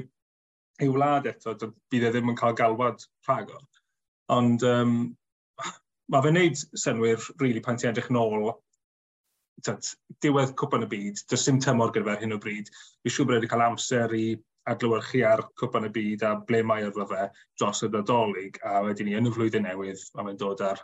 ei 0.81 0.89
wlad 0.93 1.27
eto, 1.29 1.55
bydd 1.91 2.07
e 2.07 2.11
ddim 2.13 2.33
yn 2.33 2.39
cael 2.39 2.55
galwad 2.57 3.03
rhagor. 3.27 3.63
Ond 4.33 4.63
um, 4.67 4.97
mae 6.11 6.25
fe'n 6.25 6.37
neud 6.37 6.59
synwyr 6.77 7.19
rili 7.19 7.39
really, 7.43 7.63
pan 7.63 7.79
ti'n 7.79 7.91
edrych 7.93 8.11
nôl 8.13 8.51
tyd, 9.65 9.89
diwedd 10.23 10.53
cwpan 10.59 10.85
y 10.85 10.91
byd, 10.91 11.23
does 11.31 11.45
dim 11.47 11.61
tymor 11.63 11.93
gyda 11.95 12.13
fe 12.13 12.25
hyn 12.25 12.35
o 12.35 12.41
bryd. 12.41 12.69
Fi 13.03 13.13
siŵr 13.13 13.29
bod 13.29 13.39
wedi 13.39 13.49
cael 13.51 13.65
amser 13.65 14.13
i 14.17 14.27
adlywyrchu 14.67 15.23
ar 15.25 15.45
cwpan 15.59 15.87
y 15.87 15.91
byd 15.95 16.25
a 16.27 16.35
ble 16.49 16.61
mae 16.67 16.85
arfo 16.85 17.07
fe 17.09 17.29
dros 17.59 17.83
y 17.87 17.89
Nadolig 17.93 18.59
a 18.67 18.81
wedyn 18.85 19.09
ni 19.09 19.17
yn 19.17 19.29
y 19.29 19.33
flwyddyn 19.33 19.65
newydd 19.67 20.03
mae 20.13 20.29
fe'n 20.29 20.39
dod 20.41 20.63
ar 20.67 20.83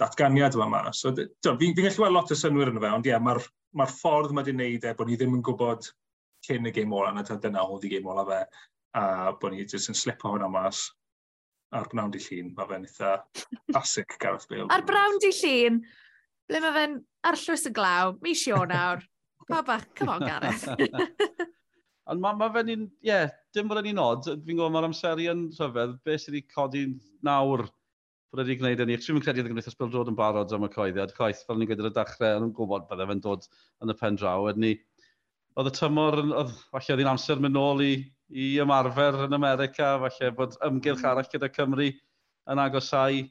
datganiad 0.00 0.56
yma 0.58 0.68
mas. 0.70 1.00
So, 1.00 1.14
fi'n 1.14 1.58
fi, 1.58 1.72
gallu 1.80 1.96
gweld 2.02 2.16
lot 2.16 2.34
o 2.34 2.38
synwyr 2.38 2.72
yn 2.72 2.80
y 2.80 2.84
fe, 2.84 2.92
ond 2.98 3.08
ie, 3.08 3.14
yeah, 3.14 3.22
mae'r 3.22 3.42
ma 3.78 3.86
ffordd 3.90 4.34
mae 4.34 4.44
wedi'i 4.44 4.56
wneud 4.58 4.86
e 4.86 4.94
bod 4.98 5.10
ni 5.10 5.18
ddim 5.18 5.36
yn 5.38 5.44
gwybod 5.46 5.90
cyn 6.44 6.68
y 6.68 6.72
gêm 6.74 6.92
ola, 6.92 7.12
na 7.14 7.24
dyna 7.24 7.64
oedd 7.64 7.86
i 7.88 7.92
gêm 7.94 8.08
ola 8.10 8.26
fe, 8.28 8.40
a 8.94 9.32
bod 9.40 9.54
ni 9.54 9.64
jyst 9.64 9.90
yn 9.90 9.98
slipo 9.98 10.32
hwnna 10.32 10.50
mas 10.50 10.86
a'r 11.74 11.88
brawn 11.90 12.12
di 12.14 12.20
llun, 12.22 12.52
mae 12.54 12.68
fe'n 12.70 12.86
eitha 12.86 13.14
classic 13.72 14.16
Gareth 14.22 14.46
Bale. 14.50 14.68
A'r 14.70 14.84
brawn 14.86 15.18
di 15.22 15.32
llun, 15.34 15.80
ble 16.50 16.62
mae 16.62 16.74
fe'n 16.76 16.96
arllwys 17.30 17.66
y 17.70 17.74
glaw, 17.74 18.14
mis 18.22 18.44
Ionawr. 18.46 19.02
Pa 19.48 19.60
bach, 19.66 19.88
come 19.98 20.14
on 20.14 20.24
Gareth. 20.24 20.68
Ond 22.12 22.20
mae 22.20 22.36
ma 22.36 22.50
fe'n 22.52 22.70
un, 22.74 22.84
ie, 23.00 23.08
yeah, 23.08 23.32
dim 23.56 23.68
bod 23.68 23.80
yn 23.80 23.94
un 23.94 24.02
od, 24.02 24.28
fi'n 24.28 24.58
gwybod 24.58 24.72
mae'r 24.74 24.86
amseru 24.90 25.26
yn 25.32 25.46
rhyfedd, 25.56 25.96
beth 26.04 26.22
sydd 26.22 26.34
wedi 26.36 26.44
codi 26.52 26.84
nawr 27.24 27.64
bod 27.64 28.42
wedi 28.42 28.58
gwneud 28.60 28.82
yn 28.84 28.90
ni. 28.92 28.98
Dwi'n 29.00 29.22
credu 29.24 29.40
oedd 29.40 29.48
y 29.48 29.52
Gymdeithas 29.54 29.78
Bel 29.80 29.92
dod 29.92 30.10
yn 30.12 30.18
barod 30.18 30.52
am 30.52 30.66
y 30.66 30.70
coeddiad. 30.72 31.14
Chwaith, 31.16 31.44
fel 31.48 31.58
ni'n 31.58 31.70
gweud 31.70 31.80
ar 31.80 31.88
y 31.88 31.94
dachrau, 31.96 32.42
yn 32.42 32.52
gwybod 32.56 32.86
byddai 32.90 33.06
e 33.06 33.10
fe'n 33.12 33.24
dod 33.24 33.48
yn 33.84 33.94
y 33.94 33.96
pen 34.00 34.20
draw. 34.20 34.48
Edni, 34.52 34.74
oedd 35.56 35.70
y 35.70 35.74
tymor, 35.78 36.20
oedd, 36.26 36.52
falle 36.74 36.94
oedd 36.94 37.04
hi'n 37.04 37.12
amser 37.14 37.40
mynd 37.40 37.56
nôl 37.56 37.82
i 37.84 37.92
i 38.34 38.50
ymarfer 38.62 39.24
yn 39.28 39.36
America, 39.36 39.94
falle 40.02 40.30
bod 40.34 40.58
ymgyrch 40.66 41.04
arall 41.06 41.30
gyda 41.30 41.50
Cymru 41.54 41.88
yn 42.50 42.60
agosau 42.60 43.22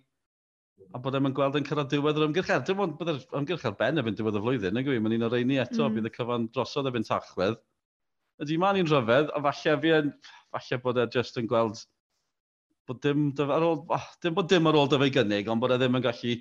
a 0.94 1.00
bod 1.02 1.18
e'n 1.18 1.34
gweld 1.36 1.58
yn 1.60 1.66
cyrraedd 1.68 1.92
diwedd 1.92 2.20
yr 2.20 2.28
ymgyrch 2.28 2.52
ar. 2.54 2.64
Dim 2.68 2.82
ond 2.84 2.96
bydd 3.00 3.12
yr 3.14 3.20
ymgyrch 3.40 3.66
ar 3.68 3.76
ben 3.80 4.02
efo'n 4.02 4.18
diwedd 4.20 4.38
y 4.40 4.44
flwyddyn, 4.44 4.78
nag 4.78 4.88
yw? 4.90 5.00
Mae'n 5.04 5.18
un 5.18 5.28
o'r 5.28 5.36
reini 5.36 5.60
eto, 5.62 5.86
mm. 5.86 5.98
bydd 5.98 6.10
y 6.10 6.14
cyfan 6.18 6.48
drosodd 6.56 6.90
efo'n 6.92 7.08
tachwedd. 7.08 7.60
Ydy 8.44 8.58
ma'n 8.62 8.80
un 8.82 8.90
rhyfedd, 8.90 9.32
a 9.34 9.42
falle, 9.48 9.76
fi 9.84 9.94
yn, 10.00 10.14
falle 10.56 10.80
bod 10.86 11.02
e 11.02 11.08
just 11.14 11.38
yn 11.42 11.50
gweld 11.52 11.84
bod 12.90 13.00
dim, 13.04 13.28
ar 13.44 13.64
ôl, 13.64 13.84
oh, 13.96 14.08
dim 14.24 14.36
bod 14.36 14.50
dim 14.52 14.68
ar 14.68 14.78
ôl 14.80 14.90
dyfau 14.92 15.12
gynnig, 15.16 15.52
ond 15.52 15.64
bod 15.64 15.72
e 15.76 15.78
ddim 15.80 16.00
yn 16.00 16.04
gallu 16.04 16.34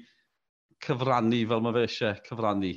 cyfrannu 0.83 1.43
fel 1.51 1.63
mae 1.63 1.77
fe 1.77 1.85
eisiau 1.87 2.23
cyfrannu. 2.27 2.73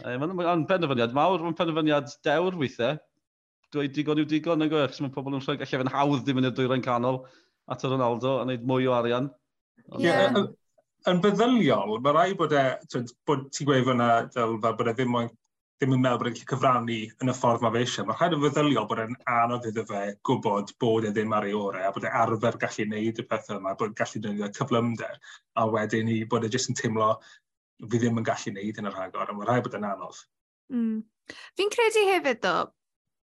E, 0.00 0.16
Mae'n 0.20 0.66
penderfyniad 0.68 1.14
mawr, 1.16 1.40
mae'n 1.44 1.56
penderfyniad 1.56 2.12
dewr 2.26 2.58
weithiau, 2.60 3.00
dweud 3.74 3.94
digon 3.96 4.22
yw 4.22 4.28
digon, 4.30 4.62
nag 4.62 4.74
oes, 4.76 5.00
mae 5.02 5.12
pobl 5.14 5.36
yn 5.36 5.44
rhoi 5.44 5.58
gallu 5.60 5.82
fe'n 5.82 5.92
hawdd 5.94 6.24
ddim 6.24 6.40
yn 6.42 6.50
y 6.50 6.54
dwyrain 6.56 6.84
canol 6.84 7.22
at 7.70 7.84
y 7.84 7.90
Ronaldo 7.90 8.38
a 8.38 8.46
wneud 8.46 8.64
mwy 8.66 8.88
o 8.90 8.96
arian. 8.96 9.28
Ond, 9.90 10.04
yeah. 10.04 10.26
yeah. 10.26 10.48
Yn 11.10 11.22
feddyliol, 11.24 11.96
mae 12.04 12.12
rai 12.12 12.32
bod 12.36 12.52
e, 12.52 12.64
bod 13.28 13.46
ti'n 13.54 13.68
gweud 13.68 13.86
fyna, 13.86 14.08
fel 14.34 14.58
bod 14.60 14.90
e 14.90 14.94
ddim 14.96 15.14
o'n 15.16 15.30
ddim 15.80 15.94
yn 15.96 16.02
meddwl 16.04 16.18
bod 16.20 16.28
e'n 16.28 16.34
gallu 16.36 16.48
cyfrannu 16.50 16.96
yn 17.24 17.32
y 17.32 17.34
ffordd 17.38 17.62
mae 17.64 17.72
fe 17.72 17.82
eisiau. 17.86 18.04
Mae 18.04 18.18
rhaid 18.18 18.34
yn 18.36 18.42
feddyliol 18.42 18.88
bod 18.88 18.98
e'n 19.00 19.14
anodd 19.32 19.68
iddo 19.70 19.84
fe 19.88 20.00
gwybod 20.28 20.74
bod 20.82 21.06
e 21.08 21.12
ddim 21.16 21.32
ar 21.32 21.46
ei 21.48 21.54
orau 21.56 21.86
a 21.88 21.92
bod 21.94 22.04
e 22.04 22.10
arfer 22.22 22.58
gallu 22.60 22.84
gwneud 22.90 23.22
y 23.22 23.24
pethau 23.30 23.56
yma, 23.56 23.72
bod 23.80 23.94
e'n 23.94 23.96
gallu 23.96 24.20
gwneud 24.26 24.42
y 24.44 24.50
cyflymder, 24.58 25.14
a 25.56 25.64
wedyn 25.72 26.10
i 26.12 26.18
bod 26.34 26.44
e 26.44 26.50
jyst 26.52 26.68
yn 26.68 26.76
teimlo 26.82 27.08
fi 27.86 27.94
ddim 27.94 28.20
yn 28.20 28.28
gallu 28.28 28.52
gwneud 28.52 28.82
yn 28.82 28.90
yr 28.90 28.98
rhagor, 28.98 29.32
a 29.32 29.38
mae 29.38 29.48
rhaid 29.48 29.64
bod 29.64 29.78
e'n 29.78 29.88
anodd. 29.88 30.20
Mm. 30.76 31.00
Fi'n 31.56 31.72
credu 31.72 32.04
hefyd, 32.10 32.42
ddo, 32.44 32.54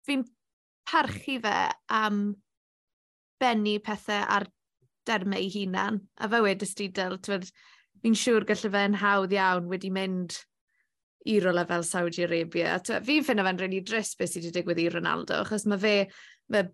fi'n 0.05 0.25
parchu 0.85 1.39
fe 1.43 1.55
am 1.89 2.25
bennu 3.41 3.79
pethau 3.83 4.25
ar 4.37 4.47
dermau 5.05 5.39
ei 5.39 5.51
hunan. 5.53 6.01
A 6.17 6.29
fe 6.29 6.41
wedys 6.45 6.75
ti 6.77 6.89
dyl, 6.89 7.17
fi'n 8.03 8.17
siŵr 8.21 8.45
gallu 8.49 8.71
fe'n 8.73 8.99
hawdd 9.01 9.33
iawn 9.35 9.69
wedi 9.71 9.91
mynd 9.93 10.37
i 11.25 11.39
rola 11.41 11.65
fel 11.65 11.83
Saudi 11.83 12.25
Arabia. 12.25 12.77
Fi'n 12.85 13.25
ffynna 13.25 13.45
fe'n 13.47 13.61
really 13.61 13.81
dris 13.81 14.13
beth 14.17 14.33
sydd 14.33 14.47
wedi 14.47 14.59
digwydd 14.59 14.81
i 14.83 14.89
Ronaldo, 14.93 15.41
achos 15.41 15.65
mae 15.69 15.81
fe, 15.81 15.93
mae 16.53 16.69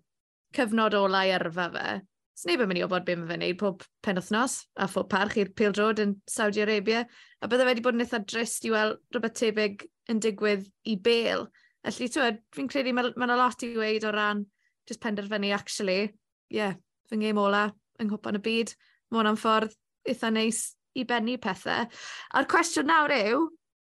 cyfnod 0.56 0.96
olau 0.98 1.36
yrfa 1.38 1.68
fe. 1.76 1.86
Os 2.32 2.46
neb 2.48 2.62
yn 2.64 2.68
mynd 2.68 2.80
i 2.80 2.84
obod 2.84 3.06
beth 3.06 3.20
mae 3.20 3.30
fe'n 3.32 3.42
neud 3.44 3.58
pob 3.60 3.84
penwthnos 4.04 4.58
a 4.76 4.88
phob 4.92 5.08
parch 5.12 5.38
i'r 5.40 5.52
Pil 5.52 5.72
pildrod 5.72 6.04
yn 6.04 6.14
Saudi 6.28 6.64
Arabia. 6.64 7.06
A 7.40 7.48
bydde 7.48 7.64
fe 7.64 7.70
wedi 7.72 7.84
bod 7.84 7.96
yn 7.96 8.04
eitha 8.04 8.22
drist 8.24 8.68
i 8.68 8.72
weld 8.72 9.00
rhywbeth 9.12 9.38
tebyg 9.40 9.86
yn 10.12 10.20
digwydd 10.24 10.68
i 10.88 10.98
Bale. 11.00 11.48
Felly, 11.82 12.08
twyd, 12.14 12.42
fi'n 12.54 12.68
credu 12.70 12.92
mae 12.94 13.10
yna 13.10 13.26
ma 13.26 13.38
lot 13.38 13.64
i 13.66 13.72
weid 13.74 14.04
o 14.06 14.12
ran 14.14 14.44
just 14.88 15.02
penderfynu, 15.02 15.50
actually, 15.54 16.02
ie, 16.06 16.58
yeah, 16.58 16.76
fy 17.10 17.18
ngheim 17.18 17.40
ola 17.42 17.66
yng 18.00 18.10
Nghwpan 18.10 18.38
y 18.38 18.42
Byd. 18.44 18.74
Mae 19.10 19.20
hwnna'n 19.20 19.40
ffordd 19.40 19.74
eitha 20.08 20.30
neis 20.32 20.62
i 20.98 21.04
bennu 21.08 21.36
pethau. 21.42 21.88
A'r 22.34 22.48
cwestiwn 22.50 22.90
nawr 22.90 23.14
yw, 23.16 23.44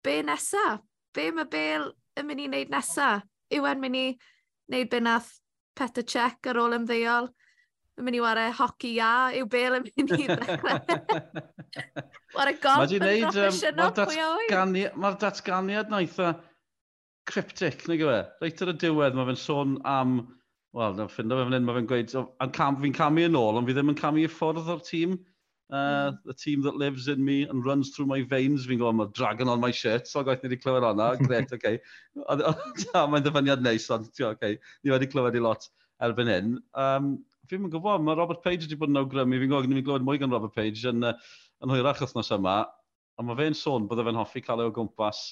be 0.05 0.21
nesa? 0.27 0.79
Be 1.17 1.31
mae 1.33 1.49
Bale 1.51 1.93
yn 2.19 2.29
mynd 2.29 2.45
i 2.45 2.49
wneud 2.51 2.73
nesa? 2.73 3.11
Yw 3.55 3.69
e'n 3.71 3.83
mynd 3.83 4.01
i 4.01 4.07
wneud 4.69 4.93
be 4.93 5.03
nath 5.05 5.33
Peter 5.79 6.05
Cech 6.05 6.51
ar 6.51 6.61
ôl 6.61 6.77
ymddeol? 6.77 7.33
yn 7.99 8.07
mynd 8.07 8.15
i 8.15 8.21
wario 8.23 8.51
hoci 8.55 8.93
ia, 8.95 9.13
yw 9.35 9.47
Bale 9.51 9.81
yn 9.81 9.87
mynd 9.89 10.13
i 10.15 10.27
ddechrau. 10.29 10.79
wario 12.37 12.61
golf 12.63 12.93
yn 12.95 13.25
professional, 13.25 13.91
pwy. 13.97 14.85
Mae'r 14.95 15.19
datganiad 15.19 15.91
na 15.91 16.03
eitha 16.05 16.37
cryptic, 17.29 17.87
nag 17.89 18.03
yw 18.03 18.11
e? 18.13 18.19
Reit 18.43 18.61
ar 18.65 18.73
y 18.73 18.77
diwedd, 18.81 19.17
mae 19.17 19.31
fe'n 19.31 19.41
sôn 19.41 19.79
am... 19.89 20.21
Wel, 20.77 20.95
na 20.99 21.07
ffindo 21.09 21.37
fe 21.39 21.47
fan 21.47 21.57
hyn, 21.57 21.65
mae 21.65 21.77
fe'n 21.79 21.89
gweud, 21.89 22.15
cam, 22.55 22.77
fi'n 22.83 22.95
camu 22.97 23.25
yn 23.25 23.37
ôl, 23.39 23.57
ond 23.57 23.69
fi 23.69 23.75
ddim 23.77 23.93
yn 23.93 23.99
camu 23.99 24.21
i 24.21 24.29
ffwrdd 24.31 24.69
o'r 24.75 24.83
tîm. 24.85 25.17
Uh, 25.69 26.13
the 26.25 26.33
team 26.33 26.63
that 26.65 26.77
lives 26.81 27.09
in 27.13 27.23
me 27.25 27.43
and 27.43 27.65
runs 27.65 27.91
through 27.93 28.07
my 28.09 28.21
veins, 28.29 28.67
fi'n 28.69 28.81
gwybod, 28.81 28.97
mae 28.97 29.11
dragon 29.17 29.51
on 29.53 29.61
my 29.61 29.71
shirt, 29.71 30.09
so 30.09 30.23
gwaith 30.25 30.45
ni 30.45 30.51
wedi 30.51 30.61
clywed 30.61 30.85
hwnna, 30.85 31.09
gret, 31.27 31.53
oce. 31.53 31.57
Okay. 31.57 31.81
Mae'n 33.13 33.27
dyfyniad 33.27 33.65
neis, 33.65 33.89
ond, 33.93 34.09
oce, 34.13 34.29
okay. 34.29 34.61
ni 34.85 34.93
wedi 34.95 35.11
clywed 35.13 35.37
i 35.37 35.43
lot 35.45 35.69
erbyn 36.05 36.33
hyn. 36.33 36.55
Um, 36.85 37.11
fi'n 37.49 37.65
mynd 37.65 37.75
gwybod, 37.75 38.05
mae 38.05 38.17
Robert 38.21 38.45
Page 38.45 38.65
wedi 38.65 38.81
bod 38.81 38.93
yn 38.93 39.03
awgrymu, 39.03 39.41
fi'n 39.41 39.53
gwybod, 39.53 39.73
ni'n 39.73 39.85
glywed 39.89 40.09
mwy 40.09 40.21
gan 40.21 40.33
Robert 40.33 40.57
Page 40.57 40.89
yn, 40.89 41.05
uh, 41.11 41.17
yn 41.65 41.75
hwyrach 41.75 42.01
wythnos 42.05 42.33
yma, 42.37 42.61
a 43.19 43.27
mae 43.27 43.41
fe'n 43.41 43.57
sôn 43.57 43.89
bod 43.91 44.01
e 44.01 44.09
fe'n 44.09 44.21
hoffi 44.21 44.45
cael 44.45 44.65
ei 44.65 44.71
o 44.71 44.75
gwmpas 44.77 45.27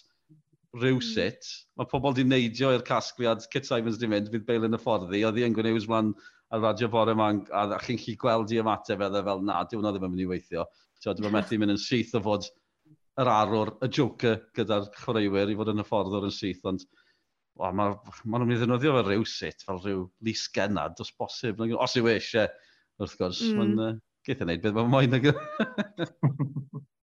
rhywsut, 0.76 1.47
mm. 1.47 1.80
mae 1.80 1.90
pobl 1.90 2.12
wedi 2.12 2.26
neidio 2.28 2.73
i'r 2.75 2.85
casgliad 2.87 3.45
Kit 3.52 3.68
Simons 3.68 3.99
wedi 3.99 4.11
mynd, 4.12 4.30
fydd 4.33 4.47
Bale 4.49 4.68
yn 4.68 4.78
y 4.78 4.80
fforddi, 4.83 5.23
oedd 5.26 5.40
i 5.40 5.47
yn 5.47 5.56
gwneud 5.56 5.88
mlaen 5.90 6.12
ar 6.54 6.62
radio 6.62 6.88
bore 6.92 7.14
yma, 7.16 7.30
a 7.50 7.64
allech 7.64 7.88
chi'n 7.88 8.02
chi 8.02 8.14
gweld 8.21 8.52
i 8.54 8.61
ymateb 8.62 9.02
e, 9.02 9.09
edde 9.09 9.25
fel, 9.26 9.42
na, 9.47 9.62
di 9.66 9.78
hwnna 9.78 9.92
ddim 9.95 10.06
yn 10.06 10.14
mynd 10.14 10.25
i 10.26 10.28
weithio. 10.30 10.66
Dwi'n 11.06 11.35
methu 11.35 11.59
mynd 11.61 11.75
yn 11.75 11.83
syth 11.83 12.14
o 12.18 12.23
fod 12.25 12.47
yr 13.21 13.30
arwr, 13.33 13.73
y 13.83 13.90
joker 13.99 14.38
gyda'r 14.56 14.88
chwaraewyr 15.00 15.52
i 15.52 15.59
fod 15.59 15.73
yn 15.73 15.83
y 15.83 15.87
ffordd 15.87 16.16
o'r 16.18 16.28
yn 16.28 16.35
syth, 16.35 16.64
ond 16.68 16.85
maen 17.56 17.78
ma 17.78 17.87
nhw'n 18.38 18.49
mynd 18.50 18.56
i 18.56 18.61
ddefnyddio 18.61 18.97
fel 18.97 19.06
rhyw 19.09 19.25
sut, 19.33 19.64
fel 19.66 19.80
rhyw 19.80 20.02
lis 20.28 20.45
genad, 20.54 21.00
os 21.00 21.12
bosib. 21.18 21.62
Os 21.80 21.97
yw 21.99 22.11
eisiau, 22.12 22.50
wrth 23.00 23.16
gwrs, 23.21 23.40
mm. 23.49 23.56
mae'n 23.61 23.87
uh, 23.87 23.95
geithio 24.28 24.49
wneud 24.49 24.61
e 24.61 24.64
beth 24.66 24.76
mae'n 24.76 24.92
moyn. 24.92 25.16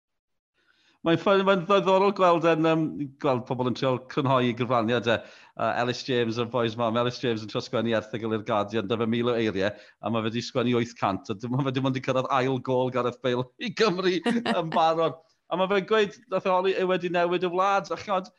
Mae'n 1.07 1.17
ma, 1.25 1.33
ma 1.41 1.55
ddiddorol 1.57 2.11
gweld, 2.13 2.43
en, 2.45 2.67
um, 2.69 2.81
gweld 3.23 3.47
pobl 3.47 3.71
yn 3.71 3.77
trio 3.77 3.95
crynhoi 4.11 4.51
i 4.51 4.53
gyfraniadau. 4.57 5.23
Uh, 5.55 5.71
Ellis 5.81 6.03
James 6.05 6.37
o'r 6.37 6.51
boys 6.53 6.75
mam. 6.77 6.99
Ellis 7.01 7.17
James 7.23 7.41
yn 7.41 7.49
trio 7.49 7.63
sgwennu 7.65 7.95
erthigol 7.97 8.35
i'r 8.37 8.43
Guardian, 8.45 8.85
dyfa 8.89 9.07
mil 9.09 9.31
o 9.31 9.33
eiriau, 9.33 9.71
a 9.73 10.11
mae 10.13 10.27
wedi 10.27 10.43
sgwennu 10.45 10.75
800. 10.77 11.47
A 11.47 11.49
mae 11.55 11.65
wedi 11.65 11.81
mynd 11.81 11.97
i 11.97 12.03
cyrraedd 12.05 12.29
ail 12.37 12.59
gol 12.67 12.93
Gareth 12.93 13.17
Bale 13.25 13.47
i 13.57 13.71
Gymru 13.81 14.13
yn 14.29 14.69
barod. 14.75 15.17
A 15.49 15.57
mae 15.57 15.71
fe'n 15.73 15.87
gweud, 15.89 16.19
nath 16.29 16.45
e 16.45 16.53
holi, 16.53 16.75
e 16.77 16.85
wedi 16.93 17.09
newid 17.17 17.49
y 17.49 17.51
wlad. 17.55 17.89
A 17.89 17.97
chod, 18.03 18.29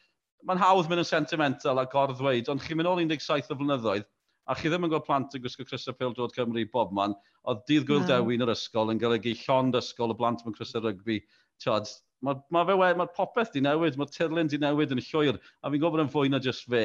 mae'n 0.47 0.63
hawdd 0.63 0.87
mynd 0.91 1.03
yn 1.03 1.09
sentimental 1.11 1.83
a 1.83 1.85
gorddweud, 1.91 2.53
ond 2.55 2.63
chi'n 2.63 2.79
mynd 2.79 2.93
ôl 2.93 3.03
17 3.03 3.51
o 3.51 3.59
flynyddoedd, 3.59 4.07
a 4.47 4.57
chi 4.59 4.71
ddim 4.71 4.87
yn 4.87 4.95
gweld 4.95 5.07
plant 5.07 5.35
yn 5.35 5.43
gwisgo 5.43 5.67
Crysau 5.67 5.95
Pil 5.99 6.15
Dod 6.15 6.35
Cymru 6.39 6.65
bob 6.73 6.95
man, 6.95 7.15
oedd 7.47 7.67
dydd 7.67 7.91
gwyl 7.91 8.03
no. 8.03 8.09
dewi'n 8.11 8.47
yr 8.47 8.55
ysgol 8.55 8.95
yn 8.95 9.03
golygu 9.03 9.35
llond 9.43 9.79
ysgol 9.79 10.15
y 10.15 10.19
blant 10.19 10.43
mewn 10.47 10.57
Crysau 10.57 10.83
Rygbi, 10.87 11.21
tiod, 11.63 11.91
Mae 12.23 12.39
ma 12.55 12.63
fe 12.69 12.77
mae 12.79 13.11
popeth 13.17 13.51
di 13.55 13.63
newid, 13.65 13.97
mae 13.99 14.11
tirlun 14.15 14.51
di 14.51 14.61
newid 14.63 14.95
yn 14.95 15.03
llwyr, 15.03 15.39
a 15.63 15.71
fi'n 15.71 15.83
gwybod 15.83 16.05
yn 16.05 16.13
fwy 16.13 16.31
na 16.31 16.39
just 16.43 16.69
fe, 16.71 16.85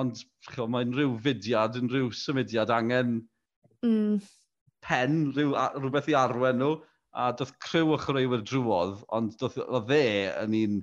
ond 0.00 0.22
mae'n 0.74 0.94
rhyw 0.94 1.16
fudiad, 1.24 1.78
yn 1.80 1.90
rhyw 1.90 2.12
symudiad 2.14 2.70
angen 2.74 3.16
mm. 3.82 4.20
pen, 4.86 5.18
rhyw, 5.34 5.56
rhywbeth 5.80 6.10
i 6.12 6.16
arwen 6.18 6.60
nhw, 6.62 6.76
a 7.10 7.30
doedd 7.34 7.56
criw 7.64 7.96
o 7.96 7.98
chreuwyr 7.98 8.44
drwodd, 8.46 9.00
ond 9.18 9.34
doedd 9.40 9.58
o 9.66 9.82
dde 9.82 10.04
yn 10.44 10.54
un 10.60 10.78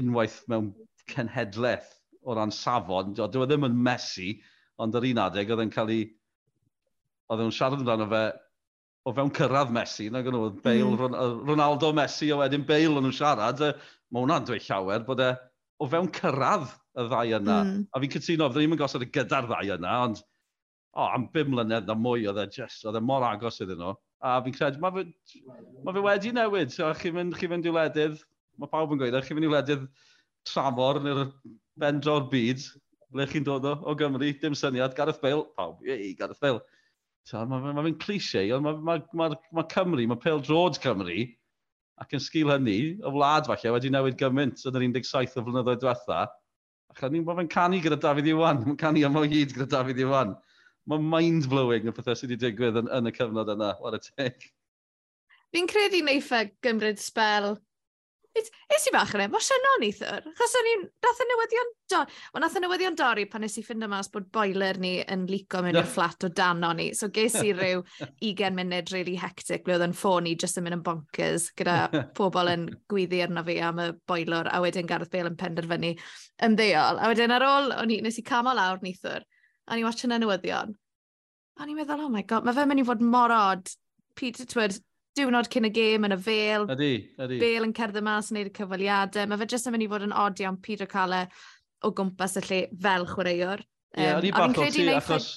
unwaith 0.00 0.40
mewn 0.50 0.72
cenhedlaeth 1.12 1.92
o 2.26 2.34
ran 2.34 2.50
safon, 2.50 3.14
dwi 3.14 3.44
e 3.44 3.46
ddim 3.46 3.68
yn 3.68 3.78
messy, 3.86 4.32
ond 4.82 4.98
ar 4.98 5.06
un 5.06 5.22
adeg 5.22 5.52
oedd 5.54 5.62
e'n 5.62 5.74
cael 5.76 5.94
ei... 5.94 6.08
Oedd 7.30 7.42
e'n 7.42 7.54
siarad 7.54 7.80
amdano 7.82 8.06
fe 8.10 8.24
o 9.06 9.12
fewn 9.14 9.30
cyrraedd 9.34 9.70
Messi, 9.74 10.08
nag 10.10 10.26
nhw, 10.26 10.48
Bale, 10.64 10.86
mm. 10.88 11.42
Ronaldo 11.46 11.92
Messi, 11.94 12.32
a 12.34 12.40
wedyn 12.40 12.64
Bale 12.66 12.90
yn 12.90 13.04
nhw'n 13.06 13.14
siarad, 13.14 13.62
mae 14.10 14.24
hwnna'n 14.24 14.48
dweud 14.48 14.64
llawer 14.66 15.04
bod 15.06 15.22
e 15.22 15.28
o 15.78 15.86
fewn 15.90 16.08
cyrraedd 16.16 16.66
y 16.96 17.04
ddau 17.06 17.34
yna. 17.38 17.58
Mm. 17.68 17.84
A 17.92 18.02
fi'n 18.02 18.14
cytuno, 18.16 18.48
fydden 18.50 18.72
ni'n 18.72 18.80
gosod 18.80 19.04
y 19.06 19.10
gyda'r 19.14 19.46
ddau 19.50 19.70
yna, 19.76 19.92
ond 20.08 20.22
o, 20.96 21.06
am 21.06 21.28
bum 21.32 21.52
mlynedd 21.52 21.86
na 21.86 21.96
mwy 21.98 22.26
oedd 22.30 22.40
e 22.42 22.46
just, 22.56 22.86
oedd 22.88 22.98
e 22.98 23.04
mor 23.04 23.26
agos 23.28 23.60
iddyn 23.62 23.78
nhw. 23.82 23.94
A 24.26 24.38
fi'n 24.42 24.56
credu, 24.56 24.80
mae 24.82 24.94
fe, 24.96 25.04
ma 25.84 25.94
fe 25.94 26.02
wedi 26.06 26.32
newid, 26.34 26.72
so, 26.74 26.88
chi'n 26.98 27.14
mynd, 27.14 27.36
chi 27.38 27.50
mynd 27.52 27.68
i 27.68 27.74
wledydd, 27.74 28.22
mae 28.58 28.72
pawb 28.72 28.94
yn 28.96 29.02
gweud, 29.02 29.14
e, 29.14 29.22
chi'n 29.26 29.38
mynd 29.38 29.50
i 29.50 29.52
wledydd 29.52 29.84
tramor 30.48 31.02
neu'r 31.04 31.28
bendro'r 31.82 32.26
byd, 32.32 32.64
ble 33.12 33.26
chi'n 33.30 33.46
dod 33.46 33.68
o, 33.68 33.76
o 33.84 33.94
Gymru, 33.98 34.32
dim 34.40 34.56
syniad, 34.56 34.96
Gareth 34.96 35.20
Bale, 35.22 35.44
pawb, 35.58 35.84
ei, 35.84 36.14
Gareth 36.18 36.40
Bale. 36.42 36.64
Mae'n 37.32 37.48
ma 37.50 37.82
ma 37.82 37.90
cliché, 37.98 38.44
ond 38.54 38.66
mae 38.66 38.78
ma, 38.86 38.96
ma, 39.18 39.28
ma 39.52 39.64
Cymru, 39.72 40.06
mae 40.06 40.20
Pêl 40.22 40.42
Drods 40.46 40.78
Cymru, 40.82 41.24
ac 42.02 42.12
yn 42.14 42.22
sgil 42.22 42.52
hynny, 42.52 42.78
y 43.00 43.12
wlad 43.12 43.48
falle 43.48 43.72
wedi 43.74 43.90
newid 43.90 44.18
gymaint 44.20 44.62
yn 44.68 44.78
yr 44.78 44.84
17 44.86 45.38
o 45.40 45.44
flynyddoedd 45.46 45.80
diwetha. 45.82 46.26
Ac 46.92 47.02
o'n 47.08 47.16
mae'n 47.26 47.50
canu 47.52 47.80
gyda 47.82 47.98
Dafydd 48.00 48.30
Iwan, 48.30 48.62
mae'n 48.66 48.78
canu 48.80 49.02
am 49.08 49.18
o 49.18 49.24
hyd 49.24 49.56
gyda 49.56 49.66
Dafydd 49.74 50.02
Iwan. 50.04 50.36
Mae'n 50.86 51.08
mind-blowing 51.12 51.88
y 51.90 51.94
pethau 51.96 52.14
sydd 52.14 52.30
wedi 52.30 52.44
digwydd 52.44 52.78
yn, 52.82 52.90
yn 52.94 53.10
y 53.10 53.14
cyfnod 53.16 53.50
yna, 53.56 53.72
what 53.82 53.96
a 53.96 54.00
teg. 54.04 54.46
Fi'n 55.54 55.66
credu 55.70 56.04
wneitha 56.04 56.44
gymryd 56.62 57.02
spel 57.02 57.56
Es 58.36 58.84
i 58.88 58.92
bach 58.92 59.12
yn 59.16 59.22
e, 59.24 59.26
mae 59.32 59.44
Sianon 59.44 59.84
eithwr, 59.86 60.26
chos 60.36 60.54
o'n 60.58 60.68
i'n, 60.72 60.82
nath 61.04 61.20
y 61.22 61.26
newyddion 61.30 61.70
dorri, 61.92 62.16
wel 62.34 62.42
nath 62.44 62.56
y 62.58 62.62
newyddion 62.62 62.98
dorri 62.98 63.24
pan 63.30 63.44
nes 63.44 63.56
i 63.56 63.62
ffind 63.64 63.86
yma 63.86 64.00
bod 64.12 64.26
boiler 64.34 64.80
ni 64.82 64.92
yn 65.14 65.24
lico 65.30 65.62
mewn 65.64 65.78
i'r 65.80 65.88
fflat 65.88 66.26
o 66.26 66.30
dan 66.40 66.64
o'n 66.66 66.82
i, 66.84 66.88
so 66.98 67.08
ges 67.14 67.38
i 67.40 67.52
ryw 67.56 67.84
20 68.20 68.58
munud 68.58 68.92
really 68.92 69.16
hectic 69.20 69.64
ble 69.64 69.76
oedd 69.76 69.86
yn 69.86 69.96
ffôn 69.96 70.28
i 70.28 70.34
just 70.36 70.60
yn 70.60 70.66
mynd 70.66 70.78
yn 70.78 70.84
bonkers 70.86 71.48
gyda 71.56 71.76
pobl 72.18 72.52
yn 72.52 72.66
gwyddi 72.92 73.22
arno 73.24 73.44
fi 73.46 73.60
am 73.64 73.80
y 73.82 73.90
boiler, 74.10 74.50
a 74.52 74.60
wedyn 74.64 74.90
Gareth 74.90 75.12
Bale 75.14 75.32
yn 75.32 75.38
penderfynu 75.40 75.94
ymddeol, 76.48 77.00
a 77.00 77.12
wedyn 77.12 77.36
ar 77.38 77.46
ôl, 77.46 77.72
o'n 77.78 77.94
i, 77.94 78.02
nes 78.04 78.20
i 78.20 78.26
cam 78.26 78.50
o 78.50 78.56
lawr 78.56 78.82
neithwr, 78.84 79.24
a 79.66 79.78
ni 79.78 79.86
watchan 79.86 80.12
y 80.12 80.20
newyddion, 80.20 80.76
a 81.56 81.64
ni'n 81.64 81.78
meddwl, 81.78 82.04
oh 82.04 82.12
my 82.12 82.26
god, 82.28 82.44
mae 82.44 82.56
fe'n 82.56 82.68
mynd 82.68 82.84
i 82.84 82.88
fod 82.90 83.04
mor 83.04 83.32
odd, 83.32 83.72
Peter, 84.16 84.44
twyd, 84.48 84.76
diwrnod 85.16 85.50
cyn 85.52 85.68
y 85.68 85.72
gêm 85.74 86.06
yn 86.08 86.16
y 86.16 86.20
fel. 86.22 86.68
Ydy, 86.76 86.92
ydy. 87.24 87.40
Fel 87.42 87.66
yn 87.66 87.74
cerdded 87.76 88.06
mas 88.06 88.30
yn 88.30 88.38
neud 88.38 88.50
y 88.50 88.54
cyfaliadau. 88.56 89.28
Mae 89.30 89.40
fe 89.42 89.50
jyst 89.54 89.70
yn 89.70 89.76
mynd 89.76 89.86
i 89.86 89.90
fod 89.92 90.06
yn 90.06 90.16
odi 90.26 90.46
am 90.48 90.60
pyd 90.62 90.84
o 90.84 90.88
cael 90.90 91.16
o 91.16 91.92
gwmpas 91.96 92.38
y 92.40 92.44
lle 92.46 92.62
fel 92.84 93.08
chwaraewr. 93.10 93.64
Ie, 93.96 94.02
yeah, 94.04 94.16
um, 94.16 94.20
o'n 94.20 94.28
i 94.28 94.32
bach 94.36 94.58
o 94.60 94.70
ti, 94.72 94.88
achos 94.92 95.28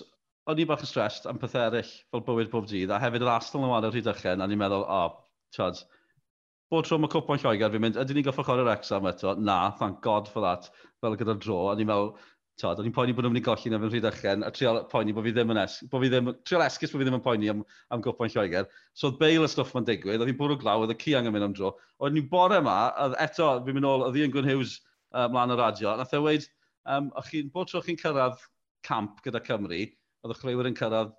o'n 0.50 0.60
i 0.60 0.66
bach 0.68 0.84
yn 0.84 0.90
stressed 0.90 1.28
am 1.30 1.40
pethau 1.42 1.68
eraill 1.68 1.92
fel 2.12 2.24
bywyd 2.26 2.50
bob 2.52 2.68
dydd, 2.70 2.92
a 2.92 3.00
hefyd 3.02 3.26
yr 3.26 3.32
Arsenal 3.36 3.68
yn 3.68 3.74
wario 3.74 3.92
rhy 3.94 4.02
dychen, 4.06 4.42
a 4.42 4.48
ni'n 4.50 4.60
meddwl, 4.60 4.86
o, 4.86 5.00
oh, 5.06 5.20
tiod, 5.56 5.82
bod 6.74 6.88
tro 6.88 6.98
mae 7.02 7.12
cwpon 7.14 7.42
Lloegr 7.44 7.74
fi'n 7.76 7.84
mynd, 7.86 8.00
ydyn 8.02 8.20
ni'n 8.20 8.26
goffa 8.26 8.46
chwarae'r 8.48 8.72
exam 8.74 9.08
eto? 9.12 9.36
Na, 9.38 9.60
thank 9.80 10.02
God 10.06 10.30
for 10.32 10.46
that, 10.46 10.72
fel 11.04 11.18
gyda'r 11.20 11.42
dro, 11.44 11.60
a 11.70 11.76
ni'n 11.78 11.90
meddwl, 11.92 12.12
Tod, 12.60 12.80
o'n 12.82 12.88
i'n 12.90 12.92
poeni 12.92 13.14
bod 13.16 13.24
nhw'n 13.24 13.32
mynd 13.32 13.40
i 13.40 13.46
golli 13.46 13.70
na 13.72 13.78
fe'n 13.80 13.92
Rhydychen, 13.94 14.42
a 14.44 14.50
trial 14.52 14.82
poeni 14.92 15.14
bod 15.16 15.24
fi 15.24 15.32
ddim 15.32 15.54
yn 15.54 15.62
es, 15.62 15.78
bod 15.88 16.02
fi 16.04 16.10
ddim, 16.12 16.32
trial 16.44 16.64
esgus 16.66 16.92
bod 16.92 17.00
fi 17.00 17.06
ddim 17.08 17.16
yn 17.16 17.24
poeni 17.24 17.52
am, 17.54 17.62
am 17.96 18.02
gwpan 18.04 18.32
Lloegr. 18.34 18.68
So 19.00 19.08
oedd 19.08 19.20
beil 19.22 19.46
y 19.46 19.48
stwff 19.48 19.72
ma'n 19.78 19.88
digwydd, 19.88 20.20
oedd 20.20 20.28
hi'n 20.28 20.40
bwrw 20.42 20.58
glaw, 20.60 20.84
oedd 20.84 20.92
y 20.92 20.98
ciang 21.00 21.30
yn 21.30 21.36
mynd 21.38 21.48
am 21.48 21.56
dro. 21.56 21.72
Oedd 22.04 22.18
ni'n 22.18 22.28
bore 22.34 22.60
yma, 22.60 22.76
oedd 23.06 23.16
eto, 23.24 23.48
fi'n 23.64 23.80
mynd 23.80 23.88
ôl, 23.88 24.04
oedd 24.10 24.20
Ian 24.20 24.36
Gwyn 24.36 24.52
Hughes 24.52 24.76
uh, 25.16 25.30
mlaen 25.32 25.56
y 25.56 25.60
radio, 25.62 25.96
nath 26.02 26.18
e 26.18 26.22
weid, 26.26 26.50
um, 26.98 27.10
chi'n, 27.30 27.48
bod 27.56 27.72
tro 27.72 27.80
chi'n 27.86 28.02
cyrraedd 28.04 28.44
camp 28.90 29.24
gyda 29.24 29.40
Cymru, 29.48 29.82
oedd 30.26 30.36
y 30.36 30.40
chreuwyr 30.44 30.68
yn 30.68 30.76
cyrraedd, 30.84 31.16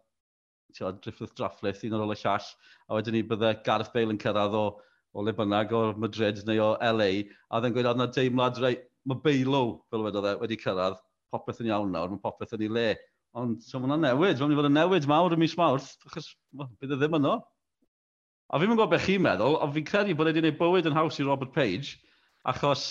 tiod, 0.76 1.00
Griffith 1.06 1.32
Drafflith, 1.40 1.86
un 1.88 1.96
ar 1.96 2.04
ôl 2.04 2.12
y 2.12 2.20
llall, 2.20 2.54
a 2.84 3.00
wedyn 3.00 3.16
ni 3.16 3.24
bydde 3.32 3.56
Gareth 3.64 3.94
Bale 3.96 4.12
yn 4.12 4.20
cyrraedd 4.20 4.60
o, 4.60 4.66
o 5.16 5.24
le 5.24 5.32
bynnag, 5.40 5.72
o 5.72 5.94
Madrid 5.96 6.44
neu 6.44 6.60
o 6.68 6.74
LA, 6.84 7.12
a 7.48 7.58
oedd 7.58 7.72
gweud, 7.72 7.88
oedd 7.88 7.96
yna 7.96 8.12
deimlad, 8.12 8.60
rei, 8.60 8.76
mae 9.08 9.24
Beilow, 9.24 9.78
fel 9.90 10.04
wedodd 10.04 10.28
e, 10.28 10.36
wedi 10.44 10.60
cyrraedd, 10.60 11.00
popeth 11.32 11.62
yn 11.62 11.70
iawn 11.70 11.94
nawr, 11.94 12.10
mae 12.12 12.22
popeth 12.22 12.54
yn 12.56 12.66
ei 12.66 12.72
le. 12.76 12.90
Ond 13.38 13.62
so 13.62 13.78
mae 13.78 13.86
hwnna'n 13.86 14.06
newid, 14.08 14.40
mae'n 14.40 14.58
fod 14.58 14.68
yn 14.68 14.76
newid 14.76 15.06
mawr 15.10 15.36
ym 15.36 15.42
mis 15.44 15.56
Mawrth, 15.58 15.92
achos 16.08 16.32
bydd 16.58 16.96
e 16.96 16.98
ddim 16.98 17.18
yno. 17.20 17.36
A 18.50 18.58
fi'n 18.58 18.72
gwybod 18.72 18.90
beth 18.90 19.06
chi'n 19.06 19.22
meddwl, 19.22 19.58
ond 19.62 19.76
fi'n 19.76 19.86
credu 19.86 20.16
bod 20.18 20.30
wedi 20.30 20.42
gwneud 20.42 20.58
bywyd 20.58 20.88
yn 20.90 20.96
haws 20.96 21.20
i 21.22 21.26
Robert 21.26 21.52
Page, 21.54 21.94
achos 22.50 22.88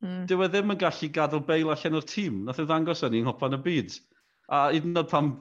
mm. 0.00 0.22
dyw 0.30 0.46
e 0.46 0.48
ddim 0.48 0.72
yn 0.72 0.80
gallu 0.80 1.10
gadael 1.12 1.44
beil 1.50 1.72
allan 1.74 1.98
o'r 2.00 2.08
tîm. 2.08 2.40
Nath 2.46 2.62
e 2.62 2.64
ddangos 2.64 3.04
yn 3.04 3.18
i'n 3.20 3.28
hopan 3.28 3.58
y 3.58 3.60
byd. 3.66 3.98
A 4.48 4.62
hyd 4.72 4.88
yn 4.88 4.96
oed 5.02 5.10
pam, 5.12 5.34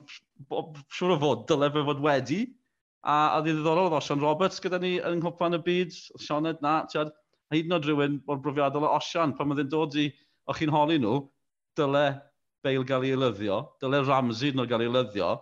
siwr 0.91 1.15
o 1.15 1.19
fod, 1.21 1.47
dylai 1.47 1.71
fe 1.71 1.85
fod 1.87 2.03
wedi. 2.03 2.41
A, 3.07 3.37
a 3.37 3.39
ddi 3.39 3.53
ddiddorol 3.55 3.87
oedd 3.87 4.01
Osian 4.01 4.19
Roberts 4.19 4.59
gyda 4.59 4.81
ni 4.83 4.97
yn 4.99 5.21
Nghoplan 5.21 5.55
y 5.55 5.61
byd, 5.63 5.95
Sioned 6.19 6.59
na, 6.65 6.81
tiad, 6.91 7.15
A 7.47 7.55
hyd 7.55 7.69
yn 7.69 7.75
oed 7.77 7.85
rhywun 7.87 8.15
o'r 8.27 8.39
brofiadol 8.43 8.83
o 8.83 8.91
Osian, 8.97 9.33
pan 9.37 9.53
oedd 9.53 9.61
yn 9.63 9.69
dod 9.71 9.95
i, 9.95 10.09
o'ch 10.51 10.59
chi'n 10.59 10.73
holi 10.73 10.97
nhw, 10.99 11.21
dyle 11.77 12.07
Bale 12.65 12.83
gael 12.89 13.05
ei 13.05 13.17
lyddio, 13.17 13.61
dyle 13.81 14.01
Ramsey 14.03 14.51
nhw 14.51 14.65
gael 14.69 14.83
ei 14.87 14.91
lyddio, 14.91 15.35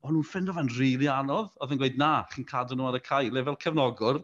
ond 0.00 0.16
nhw'n 0.16 0.26
ffrind 0.26 0.50
o 0.50 0.54
fan 0.56 0.70
rili 0.72 0.94
really 0.96 1.10
anodd. 1.12 1.50
Oedd 1.60 1.74
yn 1.74 1.80
gweud, 1.82 1.98
na, 2.00 2.12
chi'n 2.32 2.46
cadw 2.48 2.76
nhw 2.76 2.88
ar 2.88 2.96
y 2.96 3.02
cael. 3.04 3.28
Le 3.36 3.44
fel 3.46 3.58
cefnogwr, 3.64 4.22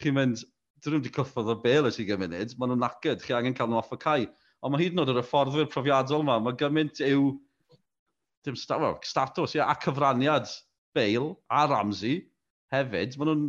chi'n 0.00 0.16
mynd, 0.16 0.44
dyn 0.80 0.94
nhw'n 0.94 1.02
wedi 1.02 1.12
cyffodd 1.16 1.52
o 1.52 1.56
Bale 1.60 1.92
ys 1.92 2.00
i 2.00 2.06
gymunid, 2.08 2.56
maen 2.56 2.72
nhw'n 2.72 2.82
nacyd, 2.86 3.20
chi 3.26 3.36
angen 3.36 3.56
cael 3.58 3.68
nhw 3.70 3.80
off 3.82 3.92
y 3.92 4.00
cael. 4.00 4.26
Ond 4.64 4.74
mae 4.74 4.82
hyd 4.82 4.96
yn 4.96 5.02
oed 5.04 5.12
yr 5.12 5.20
hyfforddwyr 5.20 5.68
profiadol 5.72 6.24
yma, 6.24 6.38
mae 6.44 6.56
gymaint 6.60 7.02
yw, 7.04 7.28
dim 8.46 8.56
sta, 8.56 8.80
well, 8.80 8.96
status, 9.04 9.56
ia, 9.58 9.68
a 9.68 9.76
cyfraniad 9.84 10.48
Bale 10.96 11.34
a 11.52 11.66
Ramsey 11.68 12.24
hefyd, 12.72 13.20
maen 13.20 13.30
nhw'n, 13.30 13.44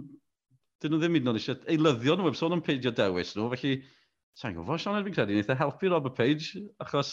dyn 0.83 0.93
nhw 0.93 1.01
ddim 1.01 1.15
hyd 1.17 1.25
yn 1.25 1.31
oed 1.31 1.39
eisiau 1.39 1.63
eilyddio 1.71 2.19
nhw, 2.19 2.35
sôn 2.35 2.57
am 2.57 2.63
peidio 2.65 2.91
dewis 2.95 3.33
nhw, 3.37 3.47
felly 3.55 3.77
Sa'n 4.39 4.55
gwybod, 4.55 4.79
Sean 4.81 4.97
Edwin 4.99 5.15
credu, 5.15 5.35
wnaeth 5.35 5.51
e 5.51 5.57
helpu 5.59 5.91
Robert 5.91 6.15
Page, 6.17 6.61
achos, 6.83 7.11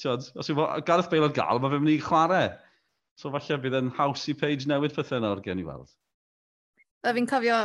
tiod, 0.00 0.26
os 0.38 0.50
yw 0.52 0.60
Gareth 0.86 1.10
Bale 1.12 1.28
ar 1.30 1.34
gael, 1.36 1.60
mae 1.62 1.72
fe'n 1.72 1.84
mynd 1.84 1.94
i 1.94 2.02
chwarae. 2.04 2.50
So 3.18 3.32
falle 3.34 3.58
bydd 3.62 3.78
e'n 3.80 3.92
haws 3.96 4.26
i 4.30 4.36
Page 4.38 4.68
newid 4.70 4.94
pethau 4.94 5.22
nawr 5.24 5.42
gen 5.44 5.62
i 5.62 5.66
weld. 5.66 5.90
A 7.06 7.14
fi'n 7.16 7.28
cofio 7.30 7.62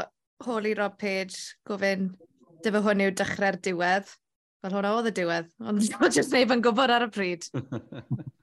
holi 0.47 0.73
Rob 0.79 0.95
Page 1.01 1.37
gofyn, 1.69 2.11
dyfa 2.65 2.81
hwn 2.85 3.03
yw 3.07 3.15
dechrau'r 3.19 3.59
diwedd. 3.67 4.15
Fel 4.63 4.77
hwnna 4.77 4.93
oedd 4.95 5.11
y 5.11 5.15
diwedd, 5.19 5.51
ond 5.67 5.83
jyst 6.15 6.33
neb 6.33 6.55
yn 6.55 6.63
gwybod 6.63 6.93
ar 6.95 7.09
y 7.09 7.11
pryd. 7.11 7.49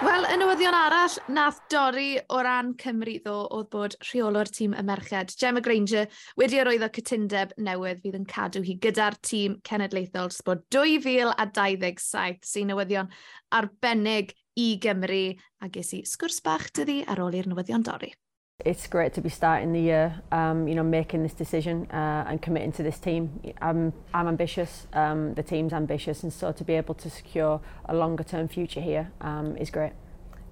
Wel, 0.00 0.24
y 0.32 0.36
newyddion 0.40 0.72
arall, 0.72 1.12
nath 1.28 1.58
dorri 1.68 2.14
o 2.32 2.38
ran 2.40 2.70
Cymru 2.80 3.18
ddo 3.20 3.34
oedd 3.52 3.66
bod 3.74 3.96
rheolwr 4.06 4.48
tîm 4.48 4.72
y 4.72 4.84
merched, 4.88 5.34
Gemma 5.36 5.60
Granger, 5.60 6.06
wedi 6.40 6.62
arwyddo 6.62 6.88
cytundeb 6.96 7.52
newydd 7.60 8.00
fydd 8.00 8.16
yn 8.16 8.24
cadw 8.30 8.62
hi 8.64 8.78
gyda'r 8.80 9.18
tîm 9.28 9.58
cenedlaethol 9.68 10.32
sbod 10.32 10.64
2027 10.72 12.48
sy'n 12.48 12.72
newyddion 12.72 13.12
arbennig 13.60 14.32
i 14.56 14.70
Gymru 14.80 15.22
a 15.60 15.68
ges 15.76 15.92
i 15.98 16.00
sgwrs 16.08 16.40
bach 16.48 16.70
dyddi 16.80 17.02
ar 17.04 17.20
ôl 17.20 17.36
i'r 17.36 17.52
newyddion 17.52 17.84
dorri. 17.84 18.14
It's 18.64 18.86
great 18.86 19.14
to 19.14 19.20
be 19.20 19.30
starting 19.30 19.72
the 19.72 19.80
year, 19.80 20.20
um, 20.32 20.68
you 20.68 20.74
know, 20.74 20.82
making 20.82 21.22
this 21.22 21.32
decision 21.32 21.86
uh, 21.90 22.24
and 22.28 22.42
committing 22.42 22.72
to 22.72 22.82
this 22.82 22.98
team. 22.98 23.40
I'm, 23.62 23.92
I'm 24.12 24.28
ambitious, 24.28 24.86
um, 24.92 25.34
the 25.34 25.42
team's 25.42 25.72
ambitious, 25.72 26.22
and 26.22 26.32
so 26.32 26.52
to 26.52 26.64
be 26.64 26.74
able 26.74 26.94
to 26.96 27.08
secure 27.08 27.60
a 27.86 27.94
longer 27.94 28.22
term 28.24 28.48
future 28.48 28.80
here 28.80 29.10
um, 29.22 29.56
is 29.56 29.70
great. 29.70 29.92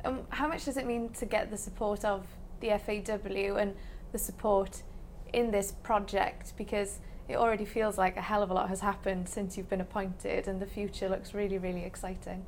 Um, 0.05 0.21
how 0.31 0.49
much 0.49 0.65
does 0.65 0.77
it 0.77 0.87
mean 0.87 1.11
to 1.11 1.27
get 1.27 1.51
the 1.51 1.59
support 1.59 2.05
of 2.05 2.27
the 2.61 2.69
FAW 2.79 3.57
and 3.57 3.75
the 4.13 4.19
support 4.19 4.83
in 5.33 5.51
this 5.51 5.73
project? 5.73 6.55
Because 6.57 7.01
it 7.29 7.37
already 7.37 7.67
feels 7.67 7.99
like 7.99 8.17
a 8.17 8.23
hell 8.23 8.43
of 8.43 8.51
a 8.51 8.55
lot 8.55 8.71
has 8.71 8.81
happened 8.81 9.29
since 9.29 9.59
you've 9.59 9.69
been 9.69 9.83
appointed, 9.83 10.49
and 10.49 10.63
the 10.63 10.67
future 10.67 11.09
looks 11.11 11.35
really, 11.35 11.59
really 11.59 11.85
exciting. 11.85 12.47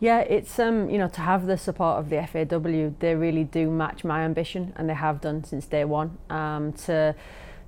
Yeah, 0.00 0.20
it's 0.20 0.58
um, 0.58 0.90
you 0.90 0.98
know 0.98 1.08
to 1.08 1.20
have 1.20 1.46
the 1.46 1.56
support 1.56 1.98
of 1.98 2.10
the 2.10 2.26
FAW, 2.26 2.94
they 2.98 3.14
really 3.14 3.44
do 3.44 3.70
match 3.70 4.04
my 4.04 4.22
ambition, 4.22 4.72
and 4.76 4.88
they 4.88 4.94
have 4.94 5.20
done 5.20 5.44
since 5.44 5.66
day 5.66 5.84
one. 5.84 6.18
Um, 6.28 6.72
to 6.84 7.14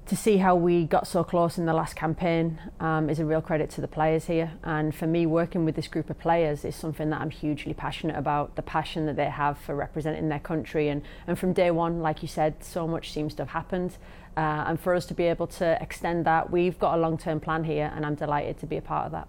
to 0.07 0.17
see 0.17 0.37
how 0.37 0.55
we 0.55 0.85
got 0.85 1.07
so 1.07 1.25
close 1.25 1.59
in 1.59 1.67
the 1.67 1.73
last 1.73 1.97
campaign 1.97 2.61
um, 2.79 3.11
is 3.11 3.19
a 3.19 3.25
real 3.25 3.41
credit 3.41 3.71
to 3.71 3.81
the 3.81 3.89
players 3.89 4.27
here. 4.27 4.53
And 4.63 4.95
for 4.95 5.07
me, 5.07 5.27
working 5.27 5.65
with 5.65 5.75
this 5.75 5.89
group 5.89 6.11
of 6.11 6.19
players 6.21 6.65
is 6.65 6.77
something 6.77 7.11
that 7.11 7.21
I'm 7.21 7.31
hugely 7.31 7.75
passionate 7.75 8.17
about. 8.17 8.55
The 8.55 8.63
passion 8.63 9.07
that 9.07 9.17
they 9.17 9.25
have 9.31 9.59
for 9.59 9.75
representing 9.75 10.29
their 10.29 10.41
country, 10.41 10.89
and 10.89 11.03
and 11.27 11.39
from 11.39 11.53
day 11.53 11.71
one, 11.71 12.01
like 12.01 12.23
you 12.23 12.29
said, 12.29 12.63
so 12.63 12.87
much 12.89 13.13
seems 13.13 13.35
to 13.35 13.43
have 13.43 13.51
happened. 13.51 13.99
Uh, 14.37 14.65
and 14.67 14.79
for 14.79 14.95
us 14.95 15.07
to 15.07 15.15
be 15.15 15.25
able 15.25 15.47
to 15.47 15.81
extend 15.81 16.27
that, 16.27 16.51
we've 16.51 16.79
got 16.79 16.99
a 16.99 17.01
long-term 17.01 17.41
plan 17.41 17.65
here, 17.65 17.91
and 17.95 18.05
I'm 18.05 18.15
delighted 18.15 18.59
to 18.59 18.67
be 18.67 18.77
a 18.77 18.83
part 18.83 19.07
of 19.07 19.13
that. 19.13 19.29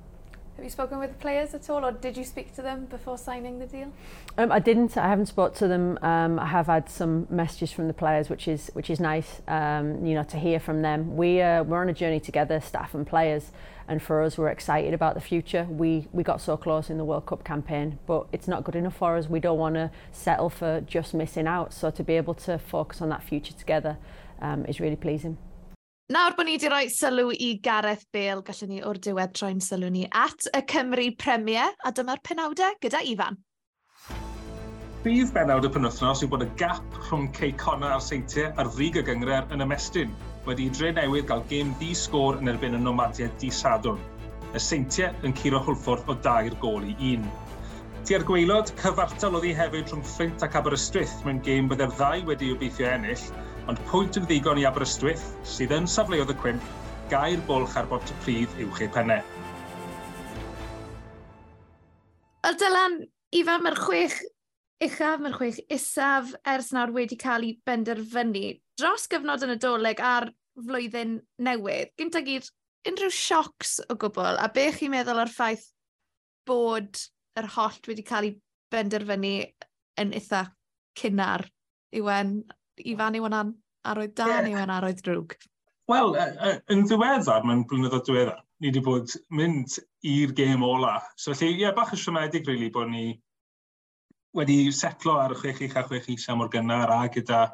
Have 0.57 0.63
you 0.63 0.71
spoken 0.71 0.97
with 0.97 1.11
the 1.11 1.17
players 1.19 1.53
at 1.53 1.69
all, 1.69 1.85
or 1.85 1.91
did 1.91 2.17
you 2.17 2.23
speak 2.23 2.55
to 2.55 2.63
them 2.63 2.85
before 2.85 3.19
signing 3.19 3.59
the 3.59 3.67
deal? 3.67 3.93
Um, 4.39 4.51
I 4.51 4.57
didn't. 4.57 4.97
I 4.97 5.07
haven't 5.07 5.27
spoke 5.27 5.53
to 5.57 5.67
them. 5.67 5.99
Um, 6.01 6.39
I 6.39 6.47
have 6.47 6.65
had 6.65 6.89
some 6.89 7.27
messages 7.29 7.71
from 7.71 7.87
the 7.87 7.93
players, 7.93 8.27
which 8.27 8.47
is 8.47 8.71
which 8.73 8.89
is 8.89 8.99
nice. 8.99 9.43
Um, 9.47 10.03
you 10.03 10.15
know, 10.15 10.23
to 10.23 10.37
hear 10.37 10.59
from 10.59 10.81
them. 10.81 11.15
We 11.15 11.43
uh, 11.43 11.61
we're 11.61 11.79
on 11.79 11.89
a 11.89 11.93
journey 11.93 12.19
together, 12.19 12.59
staff 12.59 12.95
and 12.95 13.05
players, 13.05 13.51
and 13.87 14.01
for 14.01 14.23
us, 14.23 14.35
we're 14.35 14.49
excited 14.49 14.95
about 14.95 15.13
the 15.13 15.21
future. 15.21 15.67
We 15.69 16.07
we 16.11 16.23
got 16.23 16.41
so 16.41 16.57
close 16.57 16.89
in 16.89 16.97
the 16.97 17.05
World 17.05 17.27
Cup 17.27 17.43
campaign, 17.43 17.99
but 18.07 18.25
it's 18.31 18.47
not 18.47 18.63
good 18.63 18.75
enough 18.75 18.97
for 18.97 19.15
us. 19.15 19.29
We 19.29 19.39
don't 19.39 19.59
want 19.59 19.75
to 19.75 19.91
settle 20.11 20.49
for 20.49 20.81
just 20.81 21.13
missing 21.13 21.45
out. 21.45 21.71
So 21.71 21.91
to 21.91 22.03
be 22.03 22.13
able 22.13 22.33
to 22.33 22.57
focus 22.57 22.99
on 22.99 23.09
that 23.09 23.21
future 23.21 23.53
together 23.53 23.99
um, 24.41 24.65
is 24.65 24.79
really 24.79 24.95
pleasing. 24.95 25.37
Nawr 26.07 26.37
bod 26.37 26.47
ni 26.47 26.53
wedi 26.55 26.69
rhoi 26.71 26.85
sylw 26.87 27.33
i 27.35 27.47
Gareth 27.63 28.05
Bale, 28.15 28.39
gallwn 28.49 28.69
ni 28.71 28.77
o'r 28.89 28.95
diwedd 29.05 29.33
troi'n 29.35 29.57
sylw 29.63 29.89
ni 29.91 30.05
at 30.15 30.45
y 30.55 30.61
Cymru 30.71 31.07
Premier, 31.19 31.73
a 31.83 31.91
dyma'r 31.97 32.21
penawdau 32.23 32.77
gyda 32.85 33.01
Ifan. 33.11 33.35
Bydd 35.03 35.33
benawd 35.35 35.67
y 35.67 35.71
penwthnos 35.73 36.23
yw 36.23 36.29
bod 36.31 36.45
y 36.45 36.47
gap 36.61 36.95
rhwng 37.01 37.25
Ceicona 37.35 37.89
a'r 37.97 38.05
Seintiau 38.05 38.53
a'r 38.55 38.69
ddig 38.77 39.01
y 39.01 39.03
gyngred 39.09 39.51
yn 39.51 39.65
ymestyn, 39.65 40.13
wedi 40.47 40.69
i 40.69 40.75
dre 40.77 40.93
newydd 40.95 41.27
gael 41.33 41.43
gêm 41.51 41.75
di 41.81 41.91
sgôr 42.03 42.39
yn 42.39 42.53
erbyn 42.53 42.79
y 42.79 42.81
nomadiau 42.85 43.35
di 43.43 43.51
sadwn. 43.59 43.99
Y 44.55 44.63
Seintiau 44.63 45.27
yn 45.27 45.35
curo 45.41 45.59
hwlffwrdd 45.67 46.07
o 46.07 46.15
dair 46.29 46.55
gol 46.63 46.87
i 46.87 46.95
un. 47.09 47.27
Tu'r 48.07 48.23
gweilod, 48.31 48.71
cyfartal 48.79 49.35
oedd 49.41 49.49
hi 49.49 49.53
hefyd 49.59 49.91
rhwng 49.91 50.07
Ffrint 50.07 50.47
ac 50.47 50.55
Aberystwyth 50.55 51.19
mewn 51.27 51.43
gêm 51.43 51.67
byddai'r 51.67 51.99
ddau 51.99 52.27
wedi 52.31 52.55
obeithio 52.55 52.95
ennill, 52.95 53.27
ond 53.67 53.80
pwynt 53.89 54.15
yn 54.19 54.27
ddigon 54.27 54.60
i 54.62 54.65
Aberystwyth, 54.67 55.25
sydd 55.47 55.73
yn 55.75 55.88
safleoedd 55.91 56.32
y 56.32 56.36
cwimp, 56.39 56.67
gair 57.12 57.41
bwlch 57.49 57.75
ar 57.80 57.88
bot 57.91 58.13
y 58.13 58.15
prif 58.23 58.53
uwch 58.63 58.82
eu 58.86 58.91
pennau. 58.95 59.23
Wel, 62.45 62.58
Dylan, 62.62 63.01
Ifa, 63.36 63.58
mae'r 63.60 63.75
chwech 63.82 64.15
uchaf, 64.88 65.19
mae'r 65.19 65.36
chwech 65.36 65.60
isaf 65.73 66.32
ers 66.47 66.71
nawr 66.75 66.93
wedi 66.95 67.17
cael 67.19 67.43
ei 67.43 67.58
benderfynu 67.67 68.53
dros 68.80 69.10
gyfnod 69.12 69.43
yn 69.43 69.56
y 69.56 69.60
doleg 69.60 69.99
a'r 69.99 70.30
flwyddyn 70.56 71.17
newydd. 71.43 71.91
Gyntaf 71.99 72.23
gyd, 72.27 72.47
unrhyw 72.88 73.12
siocs 73.13 73.82
o 73.84 73.97
gwbl, 73.99 74.39
a 74.39 74.47
be 74.53 74.69
chi'n 74.77 74.93
meddwl 74.95 75.19
o'r 75.25 75.34
ffaith 75.34 75.65
bod 76.47 77.03
yr 77.38 77.51
holl 77.58 77.82
wedi 77.89 78.08
cael 78.08 78.30
ei 78.30 78.38
benderfynu 78.71 79.36
yn 79.99 80.15
eitha 80.15 80.45
cynnar, 80.97 81.43
Iwen, 81.95 82.41
Ifan 82.85 83.17
i 83.17 83.21
wna'n 83.23 83.53
roedd 83.97 84.15
Dan 84.17 84.33
yeah. 84.33 84.49
Iwan 84.51 84.73
a 84.73 84.81
roedd 84.83 85.03
drwg? 85.05 85.37
Wel, 85.87 86.17
yn 86.73 86.83
ddiweddar, 86.83 87.45
mae'n 87.47 87.63
blynyddoedd 87.69 88.07
diweddar, 88.09 88.41
ni 88.59 88.71
wedi 88.71 88.83
bod 88.83 89.13
mynd 89.31 89.77
i'r 90.07 90.33
gêm 90.35 90.65
ola. 90.67 90.97
So, 91.15 91.31
felly, 91.31 91.53
ie, 91.53 91.61
yeah, 91.63 91.75
bach 91.77 91.93
y 91.95 91.99
siomedig, 92.01 92.47
really, 92.49 92.67
bod 92.73 92.91
ni 92.91 93.05
wedi 94.35 94.57
setlo 94.75 95.15
ar 95.21 95.33
y 95.33 95.39
chwech 95.39 95.63
eich 95.63 95.77
a 95.79 95.85
chwech 95.87 96.09
eich 96.11 96.27
am 96.33 96.43
o'r 96.43 96.51
gynnar 96.53 96.91
a 96.93 96.99
gyda 97.13 97.45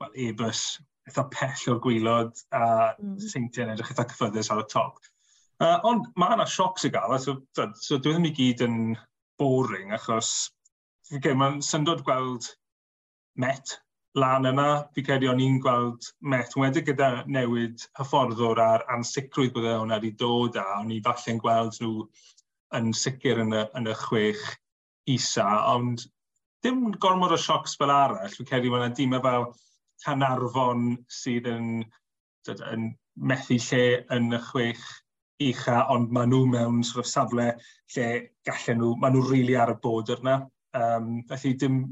well, 0.00 0.14
e-bus 0.14 0.62
eitha 1.08 1.26
pell 1.34 1.64
o'r 1.72 1.80
gwylod 1.82 2.44
a 2.54 2.64
mm. 2.94 3.16
seintiau'n 3.26 3.74
edrych 3.74 3.90
eitha 3.92 4.06
cyffyddus 4.12 4.52
ar 4.54 4.62
y 4.62 4.68
top. 4.70 5.02
Uh, 5.62 5.78
ond 5.86 6.06
mae 6.18 6.36
yna 6.36 6.46
siocs 6.48 6.86
i 6.86 6.92
gael, 6.94 7.18
so, 7.22 7.36
so, 7.56 7.68
so 7.78 7.98
dwi 7.98 8.14
ddim 8.14 8.30
i 8.30 8.34
gyd 8.38 8.62
yn 8.66 8.78
boring 9.42 9.92
achos 9.98 10.32
okay, 11.10 11.34
mae'n 11.34 11.60
syndod 11.66 12.04
gweld 12.06 12.48
Met 13.42 13.78
lan 14.18 14.46
yna, 14.48 14.68
fi 14.92 15.04
credu 15.06 15.30
o'n 15.30 15.40
i'n 15.40 15.58
gweld 15.64 16.08
met, 16.28 16.52
wedi 16.60 16.82
gyda 16.84 17.24
newid 17.32 17.84
hyfforddwr 17.98 18.60
a'r 18.60 18.84
ansicrwydd 18.92 19.54
byddai 19.54 19.72
e 19.72 19.78
hwnna 19.80 19.98
wedi 20.00 20.12
dod 20.20 20.58
a 20.60 20.64
o'n 20.80 20.92
i 20.92 21.00
falle'n 21.06 21.40
gweld 21.40 21.78
nhw 21.80 22.06
yn 22.76 22.90
sicr 22.96 23.40
yn 23.44 23.54
y, 23.56 23.62
yn 23.78 23.88
y 23.88 23.94
chwech 24.02 24.42
isa, 25.12 25.46
ond 25.72 26.04
dim 26.64 26.90
gormod 27.02 27.32
o 27.34 27.38
siocs 27.40 27.76
fel 27.80 27.92
arall. 27.92 28.36
Fi 28.36 28.46
credu 28.48 28.72
mae'n 28.72 28.96
dîmau 28.96 29.24
fel 29.24 29.48
Canarfon 30.04 30.90
sydd 31.20 31.48
yn, 31.48 31.70
yn 32.52 32.90
methu 33.16 33.58
lle 33.70 33.84
yn 34.14 34.32
y 34.36 34.40
chwech 34.50 34.84
ucha, 35.42 35.86
ond 35.94 36.12
maen 36.14 36.30
nhw 36.32 36.44
mewn 36.52 36.82
sort 36.86 37.04
of 37.06 37.10
safle 37.10 37.48
lle 37.94 38.08
gallen 38.46 38.80
nhw, 38.82 38.92
maen 39.00 39.16
nhw 39.16 39.24
rili 39.24 39.38
really 39.38 39.58
ar 39.62 39.72
y 39.72 39.78
bod 39.82 40.12
yna. 40.14 40.38
Um, 40.76 41.20
felly 41.28 41.56
dim 41.60 41.82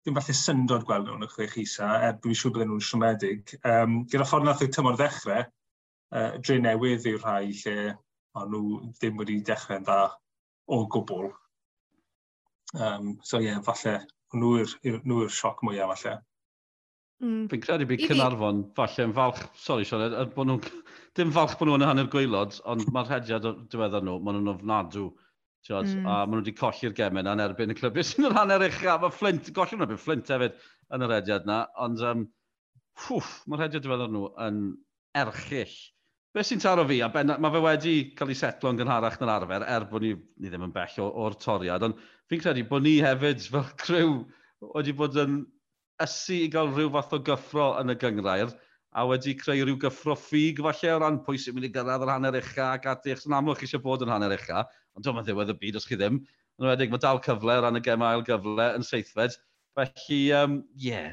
ddim 0.00 0.16
falle 0.16 0.36
syndod 0.36 0.86
gweld 0.88 1.08
nhw'n 1.08 1.26
y 1.26 1.30
chwech 1.32 1.56
isa, 1.60 1.88
er 2.06 2.16
dwi'n 2.20 2.38
siŵr 2.40 2.54
bydden 2.54 2.70
nhw'n 2.72 2.86
siomedig. 2.86 3.54
Um, 3.68 3.98
gyda 4.12 4.28
ffordd 4.28 4.48
nath 4.48 4.64
y 4.64 4.70
tymor 4.72 4.96
ddechrau, 5.00 5.44
uh, 6.16 6.30
dre 6.40 6.56
newydd 6.64 7.08
yw'r 7.10 7.20
rhai 7.24 7.52
lle 7.52 7.76
ond 8.38 8.54
nhw 8.54 8.80
ddim 8.96 9.20
wedi 9.20 9.40
dechrau'n 9.46 9.84
dda 9.86 10.00
o 10.70 10.80
gwbl. 10.94 11.30
Um, 12.78 13.16
so 13.26 13.40
ie, 13.40 13.50
yeah, 13.50 13.62
falle, 13.66 13.98
nhw 14.36 14.56
yw'r 14.62 15.32
sioc 15.34 15.64
mwyaf 15.66 15.96
falle. 15.96 16.18
Mm. 17.20 17.48
Fi'n 17.50 17.60
credu 17.60 17.84
bydd 17.88 18.06
Cynarfon, 18.08 18.62
falle 18.78 19.04
yn 19.04 19.16
falch, 19.16 19.40
sori 19.60 19.84
Sean, 19.84 20.06
er, 20.06 20.14
er 20.22 20.30
bod 20.32 20.48
nhw'n, 20.48 20.62
dim 21.18 21.34
falch 21.36 21.58
bod 21.60 21.68
nhw'n 21.68 21.84
hanner 21.84 22.08
gweilod, 22.12 22.56
ond 22.70 22.86
mae'r 22.94 23.10
hediad 23.16 23.48
diweddar 23.72 24.06
nhw, 24.06 24.16
maen 24.24 24.38
nhw'n 24.38 24.54
ofnadw. 24.54 25.10
Tiod, 25.66 25.90
mm. 25.92 26.06
A 26.08 26.24
maen 26.24 26.38
nhw 26.38 26.42
wedi 26.42 26.56
colli'r 26.56 26.94
gemen 26.96 27.28
a'n 27.28 27.42
erbyn 27.44 27.74
y 27.74 27.76
clybiau 27.76 28.06
sy'n 28.06 28.30
yr 28.30 28.36
hanner 28.38 28.64
eich. 28.64 28.80
A 28.88 28.96
mae 29.02 29.12
Flint, 29.12 29.50
gollio 29.56 29.76
nhw'n 29.76 29.86
erbyn 29.88 30.00
Flint 30.00 30.32
hefyd 30.32 30.56
yn 30.96 31.06
yr 31.06 31.16
ediad 31.18 31.48
yna. 31.48 31.62
Ond 31.84 32.04
um, 32.10 32.26
ffwff, 33.04 33.40
mae'r 33.50 33.66
ediad 33.68 33.88
fel 33.90 34.06
nhw 34.08 34.26
yn 34.46 34.62
erchill. 35.20 35.76
Be 36.30 36.44
sy'n 36.46 36.62
taro 36.62 36.84
fi, 36.86 37.00
a 37.02 37.08
ben, 37.10 37.32
mae 37.42 37.52
fe 37.52 37.60
wedi 37.64 37.94
cael 38.14 38.30
ei 38.30 38.38
setlo'n 38.38 38.76
gynharach 38.78 39.16
na'r 39.18 39.32
arfer, 39.34 39.64
er 39.66 39.86
bod 39.90 40.04
ni, 40.06 40.12
ni 40.38 40.50
ddim 40.50 40.68
yn 40.68 40.74
bell 40.74 41.00
o'r 41.08 41.34
toriad, 41.42 41.82
ond 41.82 42.04
fi'n 42.30 42.42
credu 42.44 42.62
bod 42.70 42.84
ni 42.86 43.00
hefyd 43.02 43.42
fel 43.50 43.66
criw 43.82 44.12
wedi 44.76 44.94
bod 44.94 45.18
yn 45.18 45.40
ysu 46.04 46.36
i 46.44 46.50
gael 46.52 46.70
rhyw 46.70 46.92
fath 46.94 47.16
o 47.18 47.20
gyffro 47.26 47.66
yn 47.80 47.90
y 47.90 47.96
gyngrair, 47.98 48.54
a 48.94 49.04
wedi 49.10 49.34
creu 49.40 49.64
rhyw 49.64 49.80
gyffro 49.82 50.14
ffug 50.18 50.62
falle 50.68 50.94
o 50.94 51.00
ran 51.02 51.18
pwy 51.26 51.42
sy'n 51.42 51.58
mynd 51.58 51.66
i 51.66 51.72
gyrraedd 51.74 52.06
yr 52.06 52.14
hanner 52.14 52.38
ucha 52.38 52.70
ac 52.76 52.86
ati, 52.94 53.16
achos 53.16 53.26
yn 53.26 53.34
amlwg 53.40 53.66
eisiau 53.66 53.82
bod 53.82 54.06
yn 54.06 54.14
hanner 54.14 54.36
ucha, 54.38 54.62
ond 54.96 55.06
dwi'n 55.06 55.22
ddiwedd 55.26 55.54
y 55.54 55.56
byd 55.60 55.78
os 55.80 55.86
chi 55.88 55.98
ddim. 55.98 56.20
Yn 56.60 56.68
wedig, 56.68 56.90
mae 56.92 57.00
dal 57.02 57.22
cyfle 57.24 57.56
o 57.56 57.64
ran 57.64 57.78
y 57.78 57.82
gem 57.84 58.02
ail 58.04 58.24
gyfle 58.26 58.66
yn 58.76 58.84
seithfed. 58.84 59.38
Felly, 59.78 60.16
ie, 60.16 60.34
um, 60.36 60.58
yeah, 60.76 61.12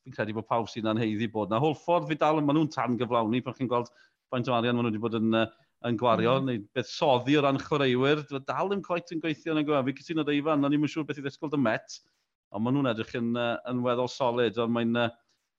fi'n 0.00 0.14
credu 0.16 0.34
bod 0.38 0.48
pawb 0.48 0.68
sy'n 0.72 0.88
anheiddi 0.90 1.28
bod 1.30 1.52
na. 1.52 1.60
Holford 1.62 2.08
fi 2.08 2.16
dal, 2.18 2.40
maen 2.40 2.56
nhw'n 2.58 2.70
tan 2.74 2.96
gyflawni, 2.98 3.42
pan 3.44 3.54
chi'n 3.58 3.68
gweld 3.70 3.92
faint 4.32 4.48
o 4.48 4.56
arian 4.56 4.78
maen 4.78 4.88
nhw 4.88 4.94
wedi 4.94 5.02
bod 5.04 5.18
yn, 5.20 5.36
uh, 5.36 5.44
yn 5.86 5.98
gwario, 6.00 6.38
mm. 6.40 6.48
neu 6.48 6.62
beth 6.74 6.90
soddi 6.90 7.36
o 7.38 7.44
ran 7.44 7.60
chwaraewyr. 7.62 8.24
Dwi 8.30 8.40
dal 8.48 8.72
ddim 8.72 8.82
coet 8.86 9.12
yn 9.14 9.22
gweithio 9.22 9.54
yn 9.54 9.62
y 9.62 9.66
gwaith. 9.68 9.86
Fi 9.90 9.96
cytuno 10.00 10.24
dy 10.26 10.38
Ifan, 10.40 10.64
ond 10.64 10.74
ni'n 10.74 10.90
siŵr 10.90 11.06
beth 11.08 11.20
i 11.20 11.26
ddisgwyl 11.26 11.52
dy 11.52 11.60
met, 11.68 11.98
ond 12.50 12.64
maen 12.64 12.78
nhw'n 12.78 12.90
edrych 12.94 13.14
yn, 13.20 13.30
uh, 13.36 13.54
yn 13.70 13.84
weddol 13.84 14.10
solid, 14.10 14.58
ond 14.64 14.74
mae'n 14.74 15.02
uh, 15.04 15.10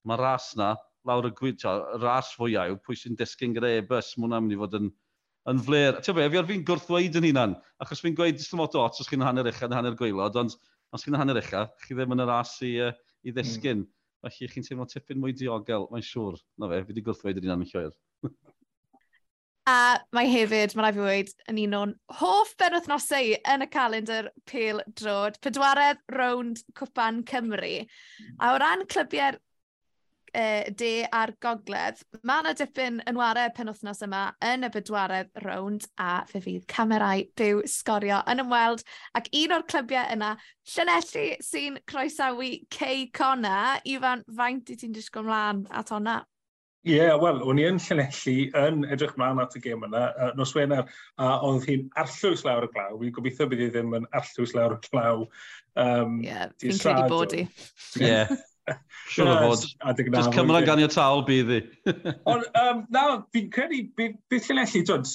mae 0.10 0.20
ras 0.20 0.52
na, 0.60 0.74
lawr 1.08 1.30
y 1.30 1.34
gwyd, 1.38 1.64
ras 2.02 2.34
fwyaf 2.36 2.74
yw 2.74 2.82
pwy 2.84 2.98
sy'n 2.98 3.18
disgyn 3.20 3.56
gyda 3.56 3.72
e-bus, 3.78 4.16
mae 4.18 4.28
hwnna'n 4.28 4.46
mynd 4.48 4.58
i 4.58 4.60
fod 4.60 4.78
yn, 4.82 4.90
yn 5.52 5.62
fler. 5.66 6.00
Ti'n 6.04 6.18
be, 6.18 6.28
fi 6.32 6.42
ar 6.42 6.50
fi'n 6.50 6.66
gwrthweud 6.68 7.20
yn 7.20 7.30
hunan, 7.30 7.56
achos 7.84 8.04
fi'n 8.04 8.18
gweud 8.18 8.40
ddim 8.40 8.66
oto 8.66 8.84
ots 8.84 9.04
os 9.04 9.10
chi'n 9.10 9.26
hanner 9.26 9.50
eich 9.50 9.64
a 9.66 9.72
hanner 9.74 9.98
gweilod, 10.00 10.38
ond 10.42 10.58
os 10.96 11.06
chi'n 11.06 11.18
hanner 11.20 11.40
eich 11.42 11.54
chi 11.86 11.96
ddim 11.98 12.16
yn 12.16 12.26
yr 12.26 12.36
as 12.40 12.54
i, 12.66 12.76
uh, 12.90 12.94
i 13.26 13.34
ddisgyn. 13.36 13.86
Mm. 13.86 13.96
Felly 14.26 14.52
chi'n 14.54 14.68
teimlo 14.68 14.88
tipyn 14.90 15.20
mwy 15.22 15.36
diogel, 15.38 15.88
mae'n 15.94 16.06
siŵr. 16.06 16.40
Na 16.60 16.72
fe, 16.72 16.84
fi 16.84 16.94
wedi 16.94 17.06
gwrthweud 17.06 17.40
yn 17.40 17.48
hunan 17.48 17.66
yn 17.66 17.74
llwyr. 17.74 17.94
a 19.70 20.00
mae 20.16 20.30
hefyd, 20.32 20.74
mae'n 20.76 20.88
rhaid 20.88 20.98
fi 20.98 21.06
wedi, 21.06 21.36
yn 21.52 21.60
un 21.66 21.76
o'n 21.80 21.92
hoff 22.20 22.56
benwthnosau 22.60 23.36
yn 23.54 23.66
y 23.66 23.68
calendar 23.74 24.30
Pêl 24.50 24.82
Drod, 25.00 25.38
pedwaredd 25.46 26.02
rownd 26.16 26.64
Cwpan 26.80 27.22
Cymru. 27.30 27.76
A 28.40 28.54
o 28.56 28.60
ran 28.62 28.86
clybiau'r 28.90 29.40
e, 30.34 30.72
de 30.76 30.92
a'r 31.16 31.34
gogledd. 31.44 32.02
Mae 32.24 32.44
yna 32.44 32.54
dipyn 32.58 33.02
yn 33.10 33.20
warau 33.20 33.52
penwthnos 33.56 34.04
yma 34.06 34.24
yn 34.46 34.68
y 34.68 34.72
bedwaredd 34.74 35.32
rownd 35.46 35.88
a 36.02 36.24
fe 36.30 36.42
fydd 36.46 36.68
camerau 36.72 37.26
byw 37.40 37.64
sgorio 37.70 38.22
yn 38.32 38.44
ymweld 38.46 38.86
ac 39.20 39.30
un 39.42 39.56
o'r 39.58 39.68
clybiau 39.70 40.10
yna 40.16 40.36
Llanelli 40.70 41.30
sy'n 41.44 41.80
croesawu 41.90 42.50
Cey 42.74 43.08
Cona. 43.16 43.80
Ifan, 43.90 44.26
faint 44.38 44.70
i 44.70 44.78
ti'n 44.78 44.94
disgwyl 44.94 45.26
mlaen 45.30 45.64
at 45.74 45.90
honna? 45.94 46.20
Ie, 46.88 46.94
yeah, 46.96 47.18
wel, 47.20 47.42
o'n 47.44 47.60
i 47.60 47.66
yn 47.68 47.80
Llanelli 47.84 48.36
yn 48.56 48.86
edrych 48.88 49.18
mlaen 49.20 49.42
at 49.44 49.58
y 49.58 49.60
gêm 49.66 49.82
yna, 49.84 50.04
uh, 50.16 50.30
nos 50.40 50.54
Wener, 50.56 50.86
a 51.20 51.26
uh, 51.26 51.50
oedd 51.50 51.66
hi'n 51.68 51.90
arllwys 52.00 52.46
lawr 52.48 52.70
y 52.70 52.72
glaw. 52.72 52.94
Fi'n 53.02 53.12
gobeithio 53.18 53.50
bydd 53.52 53.66
hi 53.66 53.68
ddim 53.74 53.98
yn 53.98 54.08
arllwys 54.16 54.56
lawr 54.56 54.78
y 54.78 54.80
glaw. 54.86 55.26
Um, 55.76 56.22
Ie, 56.24 56.30
yeah, 56.30 56.46
fi'n 56.62 56.80
credu 56.80 57.10
bod 57.12 57.36
i. 57.36 57.44
Ie. 58.00 58.22
Siwr 59.14 59.32
o 59.32 59.36
fod. 59.46 59.66
Just 60.14 60.36
cymryd 60.36 60.68
gan 60.70 60.82
i'r 60.84 60.94
tal 60.94 61.24
bydd 61.28 61.56
i. 61.56 61.60
Ond, 62.32 62.46
um, 62.62 62.86
na, 62.94 63.08
fi'n 63.36 63.50
credu, 63.54 63.84
beth 63.98 64.50
llenelli, 64.50 64.84
twyd, 64.88 65.12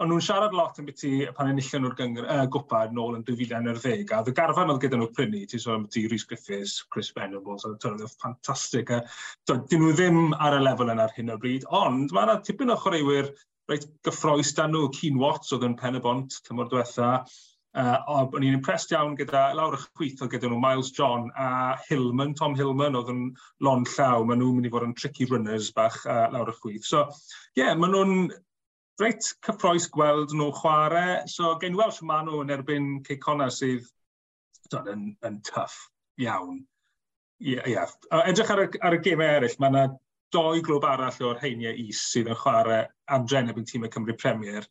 ond 0.00 0.08
nhw'n 0.08 0.22
siarad 0.24 0.54
lot 0.56 0.78
yn 0.80 0.86
byty 0.88 1.10
pan 1.36 1.50
enillion 1.50 1.84
nhw'r 1.84 2.22
uh, 2.24 2.44
gwpad 2.52 2.94
nôl 2.96 3.18
yn 3.18 3.24
2011, 3.28 4.14
a 4.16 4.22
dy 4.24 4.32
garfan 4.36 4.72
oedd 4.72 4.80
gyda 4.84 4.96
nhw 4.96 5.10
prynu, 5.16 5.42
ti'n 5.48 5.60
sôn 5.60 5.84
ti 5.92 6.06
Rhys 6.06 6.24
Griffiths, 6.30 6.78
Chris 6.94 7.12
Venables, 7.16 7.66
a 7.68 7.74
twyd, 7.74 8.00
oedd 8.00 8.14
ffantastig. 8.14 8.94
Dyn 9.50 9.84
nhw 9.84 9.92
ddim 9.98 10.32
ar 10.40 10.56
y 10.56 10.62
lefel 10.64 10.94
yna 10.94 11.04
ar 11.04 11.14
hyn 11.18 11.34
o 11.34 11.36
bryd, 11.42 11.68
ond 11.82 12.16
mae 12.16 12.28
yna 12.28 12.38
tipyn 12.46 12.72
o 12.72 12.78
chwaraewyr 12.80 13.28
reit 13.70 13.84
gyffroes 14.06 14.54
dan 14.56 14.72
nhw, 14.72 14.88
Keen 14.96 15.20
Watts 15.20 15.52
oedd 15.52 15.68
yn 15.68 15.76
Pen 15.78 16.00
y 16.00 16.02
Bont, 16.02 16.40
tymor 16.48 16.72
diwetha, 16.72 17.18
Uh, 17.70 17.98
o'n 18.10 18.42
i'n 18.42 18.56
impressed 18.56 18.90
iawn 18.90 19.12
gyda 19.14 19.44
lawr 19.54 19.76
y 19.76 19.80
chwyth 19.94 20.24
o 20.24 20.26
gyda 20.30 20.48
nhw 20.50 20.58
Miles 20.58 20.88
John 20.96 21.28
a 21.38 21.76
Hillman, 21.86 22.32
Tom 22.34 22.56
Hillman 22.58 22.98
oedd 22.98 23.12
yn 23.12 23.20
lon 23.62 23.84
llaw. 23.92 24.24
Maen 24.26 24.42
nhw'n 24.42 24.56
mynd 24.56 24.66
i 24.66 24.72
fod 24.74 24.86
yn 24.88 24.94
tricky 24.98 25.28
runners 25.30 25.70
bach 25.76 26.00
uh, 26.02 26.26
lawr 26.34 26.50
y 26.50 26.56
chwyth. 26.58 26.88
So, 26.88 27.04
ie, 27.54 27.62
yeah, 27.62 27.76
maen 27.78 27.94
nhw'n 27.94 28.16
reit 29.00 29.30
cyffroes 29.46 29.86
gweld 29.94 30.34
nhw 30.34 30.50
chwarae. 30.58 31.20
So, 31.30 31.54
gen 31.62 31.78
i 31.78 31.80
weld 31.80 31.94
sy'n 31.94 32.10
maen 32.10 32.26
nhw 32.26 32.42
yn 32.42 32.52
erbyn 32.56 32.90
Ceicona 33.06 33.46
sydd 33.54 33.86
dod, 34.74 34.90
yn, 34.90 35.12
yn 35.26 35.38
tuff 35.46 35.78
iawn. 36.18 36.64
Yeah, 37.40 37.70
yeah. 37.70 37.98
Edrych 38.24 38.50
ar 38.52 38.66
y, 38.66 38.70
ar 38.82 38.98
y 38.98 39.04
gemau 39.04 39.36
eraill, 39.38 39.60
mae 39.62 39.70
yna 39.72 39.84
doi 40.34 40.60
glwb 40.66 40.84
arall 40.86 41.22
o'r 41.26 41.38
heiniau 41.42 41.78
is 41.86 42.02
sydd 42.10 42.28
yn 42.30 42.38
chwarae 42.38 42.82
adre 43.14 43.40
yn 43.44 43.54
erbyn 43.54 43.70
tîm 43.70 43.86
y 43.86 43.94
Cymru 43.94 44.18
Premier 44.18 44.66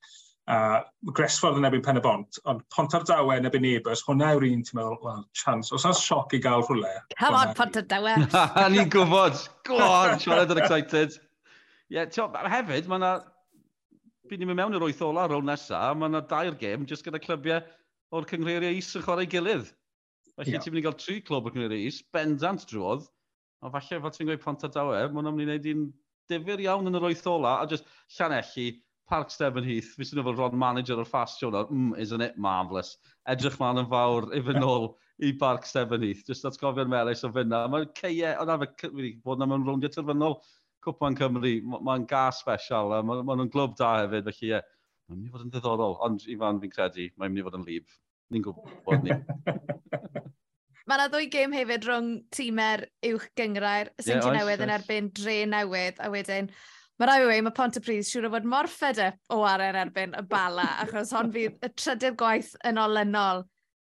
a 0.49 0.83
Gresford 1.13 1.59
yn 1.59 1.67
ebyn 1.67 1.83
Pen 1.85 1.99
y 1.99 2.01
Bont, 2.01 2.39
ond 2.49 2.61
Pont 2.73 2.93
ar 2.97 3.03
dawe 3.05 3.35
yn 3.37 3.47
ebyn 3.49 3.67
Ebers, 3.69 4.01
hwnna 4.07 4.31
yw'r 4.33 4.45
un 4.47 4.63
ti'n 4.65 4.79
meddwl, 4.79 4.97
well, 5.05 5.23
chance, 5.37 5.69
os 5.75 5.85
yna'n 5.85 5.97
sioc 5.97 6.33
i 6.33 6.39
gael 6.41 6.63
rhywle. 6.65 6.93
Come 7.19 7.37
on, 7.37 7.53
Pont 7.57 7.77
ar 7.77 7.85
dawe. 7.91 8.15
Ni'n 8.73 8.89
gwybod, 8.93 9.43
go 9.69 9.77
on, 9.77 10.15
Sianed 10.23 10.55
yn 10.55 10.61
excited. 10.63 11.19
Ie, 11.89 11.99
yeah, 11.99 12.39
hefyd, 12.55 12.89
mae 12.89 13.01
yna, 13.01 13.11
byd 14.29 14.41
ni'n 14.41 14.51
mynd 14.51 14.61
mewn 14.61 14.79
i'r 14.79 14.87
wyth 14.87 15.05
ola 15.05 15.27
rown 15.29 15.47
nesaf, 15.49 15.93
mae 15.97 16.09
yna 16.09 16.23
dair 16.33 16.57
gêm 16.57 16.89
jyst 16.89 17.05
gyda 17.05 17.21
clybiau 17.21 17.61
o'r 18.17 18.27
cyngreiriau 18.33 18.81
is 18.81 18.89
yn 18.97 19.05
chwarae 19.05 19.29
gilydd. 19.29 19.69
Felly 20.33 20.55
yeah. 20.55 20.65
ti'n 20.65 20.73
mynd 20.73 20.81
i 20.81 20.87
gael 20.87 20.97
tri 20.97 21.21
clwb 21.29 21.49
o'r 21.49 21.57
cyngreiriau 21.57 21.93
is, 21.93 22.01
bendant 22.13 22.65
drwodd, 22.73 23.05
a 23.61 23.69
falle 23.77 24.01
fel 24.01 24.17
ti'n 24.17 24.29
gweud 24.29 24.43
Pont 24.43 24.65
ar 24.65 24.73
dawe, 24.73 25.01
mae 25.05 25.21
hwnna'n 25.21 25.37
mynd 25.37 25.45
i 25.45 25.53
wneud 25.53 25.73
un 25.75 25.89
difyr 26.29 26.61
iawn 26.65 26.89
yn 26.89 26.97
yr 26.97 27.09
wyth 27.09 27.25
ola, 27.29 27.59
a 27.61 27.69
jyst 27.69 27.89
llanelli 28.17 28.69
Park 29.09 29.31
Stephen 29.33 29.65
Heath, 29.65 29.95
fi 29.97 30.05
sy'n 30.05 30.21
fel 30.21 30.35
Ron 30.37 30.57
Manager 30.59 30.99
o'r 31.01 31.09
fast 31.09 31.39
show 31.41 31.49
mm, 31.49 31.95
isn't 31.97 32.21
it 32.21 32.37
marvellous? 32.37 32.95
Edrych 33.27 33.57
ma'n 33.61 33.81
yn 33.81 33.89
fawr 33.89 34.29
i 34.37 34.41
fy 34.45 34.53
nôl 34.61 34.91
i 35.25 35.33
Park 35.33 35.65
Stephen 35.65 36.05
Heath, 36.05 36.21
jyst 36.29 36.45
atgofio'n 36.45 36.91
melus 36.91 37.25
o 37.25 37.31
fyna. 37.33 37.63
Mae'n 37.73 37.89
ceie, 37.97 38.35
ond 38.39 38.53
arfer 38.53 38.93
wedi 38.93 39.15
bod 39.25 39.41
na 39.41 39.49
mewn 39.49 39.65
rowndiau 39.65 39.91
terfynol 39.95 40.37
Cwpan 40.85 41.17
Cymru, 41.17 41.55
mae'n 41.65 41.83
ma 41.89 41.97
gas 42.07 42.43
special, 42.45 42.93
a 42.95 43.01
maen 43.03 43.25
ma 43.25 43.35
nhw'n 43.35 43.51
glwb 43.51 43.75
da 43.79 43.95
hefyd, 44.03 44.29
felly 44.29 44.53
ie, 44.53 44.61
mae'n 45.09 45.19
mynd 45.19 45.27
i 45.27 45.33
fod 45.33 45.45
yn 45.47 45.53
ddiddorol, 45.55 45.97
ond 46.05 46.29
Ifan 46.29 46.61
fi'n 46.61 46.77
credu, 46.77 47.09
mae'n 47.17 47.33
mynd 47.33 47.41
i 47.41 47.49
fod 47.49 47.57
yn 47.59 47.67
lib. 47.67 47.95
Ni'n 48.29 48.45
gwybod 48.45 49.07
ni. 49.07 49.17
Mae 50.89 50.97
yna 50.97 51.09
ddwy 51.09 51.27
gêm 51.33 51.51
hefyd 51.53 51.85
rhwng 51.85 52.13
tîmer 52.33 52.85
uwch 53.09 53.27
gyngrair, 53.37 53.91
sy'n 54.01 54.21
yeah, 54.21 54.35
newydd 54.37 54.63
yn 54.65 54.71
erbyn 54.73 55.09
dre 55.17 55.41
newydd, 55.49 55.99
a 56.01 56.09
wedyn 56.13 56.53
Mae 56.99 57.07
rai 57.07 57.21
wei, 57.23 57.39
mae 57.39 57.55
Pont 57.55 57.77
y 57.79 57.81
Pris 57.83 58.09
siŵr 58.11 58.27
o 58.27 58.33
fod 58.33 58.47
mor 58.51 58.67
fed 58.67 58.97
up 58.99 59.31
o 59.31 59.39
ar 59.47 59.61
erbyn 59.63 60.17
y 60.19 60.23
bala, 60.27 60.65
achos 60.83 61.13
hon 61.15 61.31
fydd 61.31 61.55
y 61.63 61.69
trydydd 61.71 62.17
gwaith 62.19 62.49
yn 62.67 62.81
olynol 62.81 63.45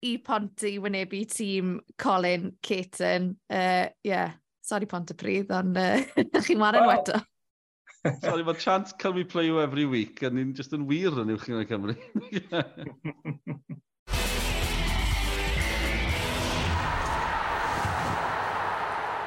i 0.05 0.11
Ponty 0.21 0.75
wynebu 0.83 1.23
tîm 1.33 1.79
Colin 2.01 2.51
Caton. 2.61 3.31
Ie, 3.49 3.57
Uh, 3.57 3.89
yeah, 4.05 4.37
sorry 4.61 4.85
Pontypridd, 4.85 5.49
ond 5.49 5.77
uh, 5.81 5.97
chi'n 6.45 6.61
wario 6.61 6.85
well, 6.85 7.01
eto. 7.01 7.21
sorry, 8.21 8.45
mae 8.45 8.61
chant 8.61 8.93
cael 9.01 9.17
mi 9.17 9.23
play 9.23 9.49
you 9.49 9.61
every 9.61 9.85
week, 9.85 10.21
a 10.21 10.29
ni'n 10.29 10.53
just 10.57 10.73
yn 10.77 10.85
wir 10.89 11.17
yn 11.23 11.33
uwch 11.33 11.49
yn 11.49 11.61
y 11.61 11.67
Cymru. 11.69 11.97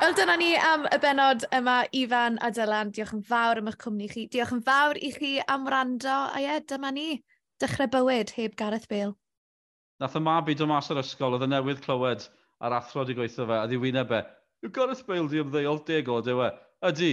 Wel, 0.05 0.13
dyna 0.13 0.35
ni 0.37 0.51
am 0.61 0.83
y 0.93 0.97
benod 1.01 1.47
yma, 1.57 1.75
Ifan 1.97 2.35
a 2.45 2.51
Dylan. 2.53 2.91
Diolch 2.93 3.15
yn 3.17 3.23
fawr 3.25 3.57
am 3.57 3.71
eich 3.71 3.79
cwmni 3.81 4.05
chi. 4.11 4.25
Diolch 4.29 4.51
yn 4.53 4.61
fawr 4.67 4.99
i 5.01 5.09
chi 5.15 5.31
am 5.49 5.65
rando. 5.73 6.17
A 6.29 6.43
ie, 6.43 6.59
dyma 6.69 6.91
ni. 6.93 7.23
Dechrau 7.63 7.89
bywyd 7.95 8.35
heb 8.37 8.53
Gareth 8.61 8.85
Bale. 8.91 9.15
Nath 10.05 10.19
y 10.21 10.23
mab 10.27 10.51
i 10.53 10.57
dod 10.61 10.69
mas 10.69 10.93
o'r 10.93 11.01
ysgol, 11.01 11.39
oedd 11.39 11.47
y 11.47 11.49
newydd 11.49 11.81
clywed 11.87 12.27
a'r 12.61 12.77
athro 12.83 13.07
di 13.09 13.17
gweithio 13.17 13.47
fe, 13.49 13.63
a 13.63 13.71
di 13.71 13.81
wyneb 13.81 14.13
e. 14.13 14.21
Yw 14.67 14.75
Gareth 14.77 15.07
Bale 15.09 15.25
di 15.33 15.41
ymddeol 15.41 15.81
deg 15.89 16.13
o, 16.13 16.21
dewe? 16.29 16.51
Ydy, 16.91 17.11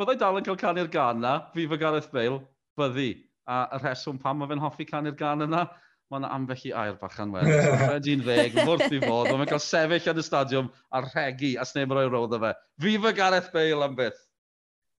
byddai 0.00 0.16
dal 0.24 0.40
yn 0.40 0.48
cael 0.48 0.60
canu'r 0.64 0.88
gan 0.96 1.20
na, 1.20 1.34
fi 1.52 1.68
fy 1.68 1.80
Gareth 1.84 2.08
Bale, 2.14 2.40
byddi. 2.80 3.10
A 3.52 3.66
y 3.76 3.82
rheswm 3.82 4.22
pam 4.24 4.40
mae 4.40 4.48
fe'n 4.48 4.64
hoffi 4.64 4.88
canu'r 4.88 5.20
gan 5.20 5.44
yna, 5.44 5.66
mae 6.10 6.20
yna 6.22 6.32
ambell 6.34 6.64
i 6.66 6.72
air 6.74 6.96
bachan 7.00 7.34
wedyn. 7.34 7.76
Redi'n 7.92 8.24
ddeg, 8.26 8.58
wrth 8.64 8.90
i 8.90 8.98
fod, 9.02 9.30
ond 9.30 9.38
mae'n 9.38 9.52
cael 9.52 9.62
sefyll 9.62 10.10
yn 10.14 10.22
y 10.22 10.26
stadiwm 10.26 10.72
a 10.90 11.04
rhegi 11.06 11.54
a 11.54 11.66
sneb 11.68 11.94
roi 11.94 12.08
roedd 12.08 12.34
o 12.34 12.42
fe. 12.42 12.56
Fifa 12.82 13.14
Gareth 13.14 13.54
Bale 13.54 13.86
am 13.86 13.94
byth. 13.98 14.26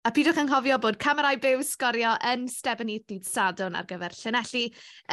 A 0.02 0.10
pidwch 0.10 0.40
yn 0.42 0.48
cofio 0.50 0.80
bod 0.82 0.96
camerau 0.98 1.38
byw 1.38 1.60
sgorio 1.62 2.16
yn 2.26 2.48
Stebanith 2.50 3.04
i 3.04 3.12
dydd 3.12 3.28
Sadwn 3.28 3.76
ar 3.78 3.86
gyfer 3.86 4.16
Llanelli 4.18 4.64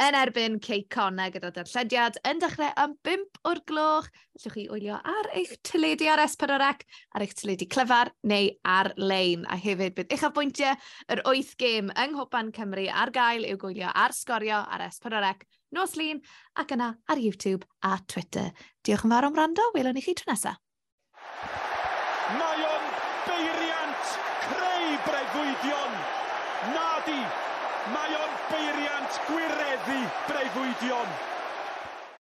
yn 0.01 0.17
erbyn 0.17 0.55
Cei 0.65 0.87
Conna 0.89 1.27
gyda 1.29 1.51
darllediad 1.53 2.17
yn 2.25 2.41
dechrau 2.41 2.71
am 2.73 2.95
5 3.05 3.37
o'r 3.51 3.61
gloch. 3.69 4.07
Allwch 4.39 4.55
chi 4.55 4.65
wylio 4.71 4.97
ar 4.97 5.29
eich 5.37 5.53
tyledu 5.67 6.09
ar 6.09 6.23
S4C, 6.23 6.71
ar 7.13 7.27
eich 7.27 7.37
tyledu 7.37 7.69
clyfar 7.69 8.09
neu 8.33 8.49
ar-lein. 8.65 9.45
A 9.45 9.59
hefyd 9.61 9.93
bydd 9.99 10.15
eich 10.15 10.25
afbwyntiau 10.25 10.73
yr 11.13 11.21
8 11.35 11.53
gêm 11.61 11.93
yng 11.93 12.17
Nghwpan 12.17 12.49
Cymru 12.57 12.89
ar 12.89 13.13
gael 13.13 13.45
i'w 13.45 13.61
gwylio 13.61 13.93
ar 13.93 14.17
sgorio 14.17 14.63
ar 14.63 14.87
S4C 14.89 15.58
Nos 15.71 15.93
Lun, 15.99 16.17
ac 16.57 16.71
yna 16.73 16.87
ar 17.05 17.19
YouTube 17.21 17.67
a 17.85 17.99
Twitter. 18.09 18.49
Diolch 18.81 19.03
yn 19.05 19.13
fawr 19.13 19.27
am 19.27 19.35
rando, 19.37 19.67
welwn 19.75 19.99
i 19.99 20.01
chi 20.01 20.15
tro 20.17 20.31
nesaf. 20.31 20.57
Mae 22.39 22.63
o'n 22.65 22.87
beiriant 23.27 24.15
creu 24.47 24.95
breuddwydion. 25.05 25.93
Nadi, 26.73 27.19
mae 27.93 28.17
o'n 28.17 28.33
beiriant 28.49 29.21
gwireddu 29.27 29.99
breuddwydion. 30.31 31.13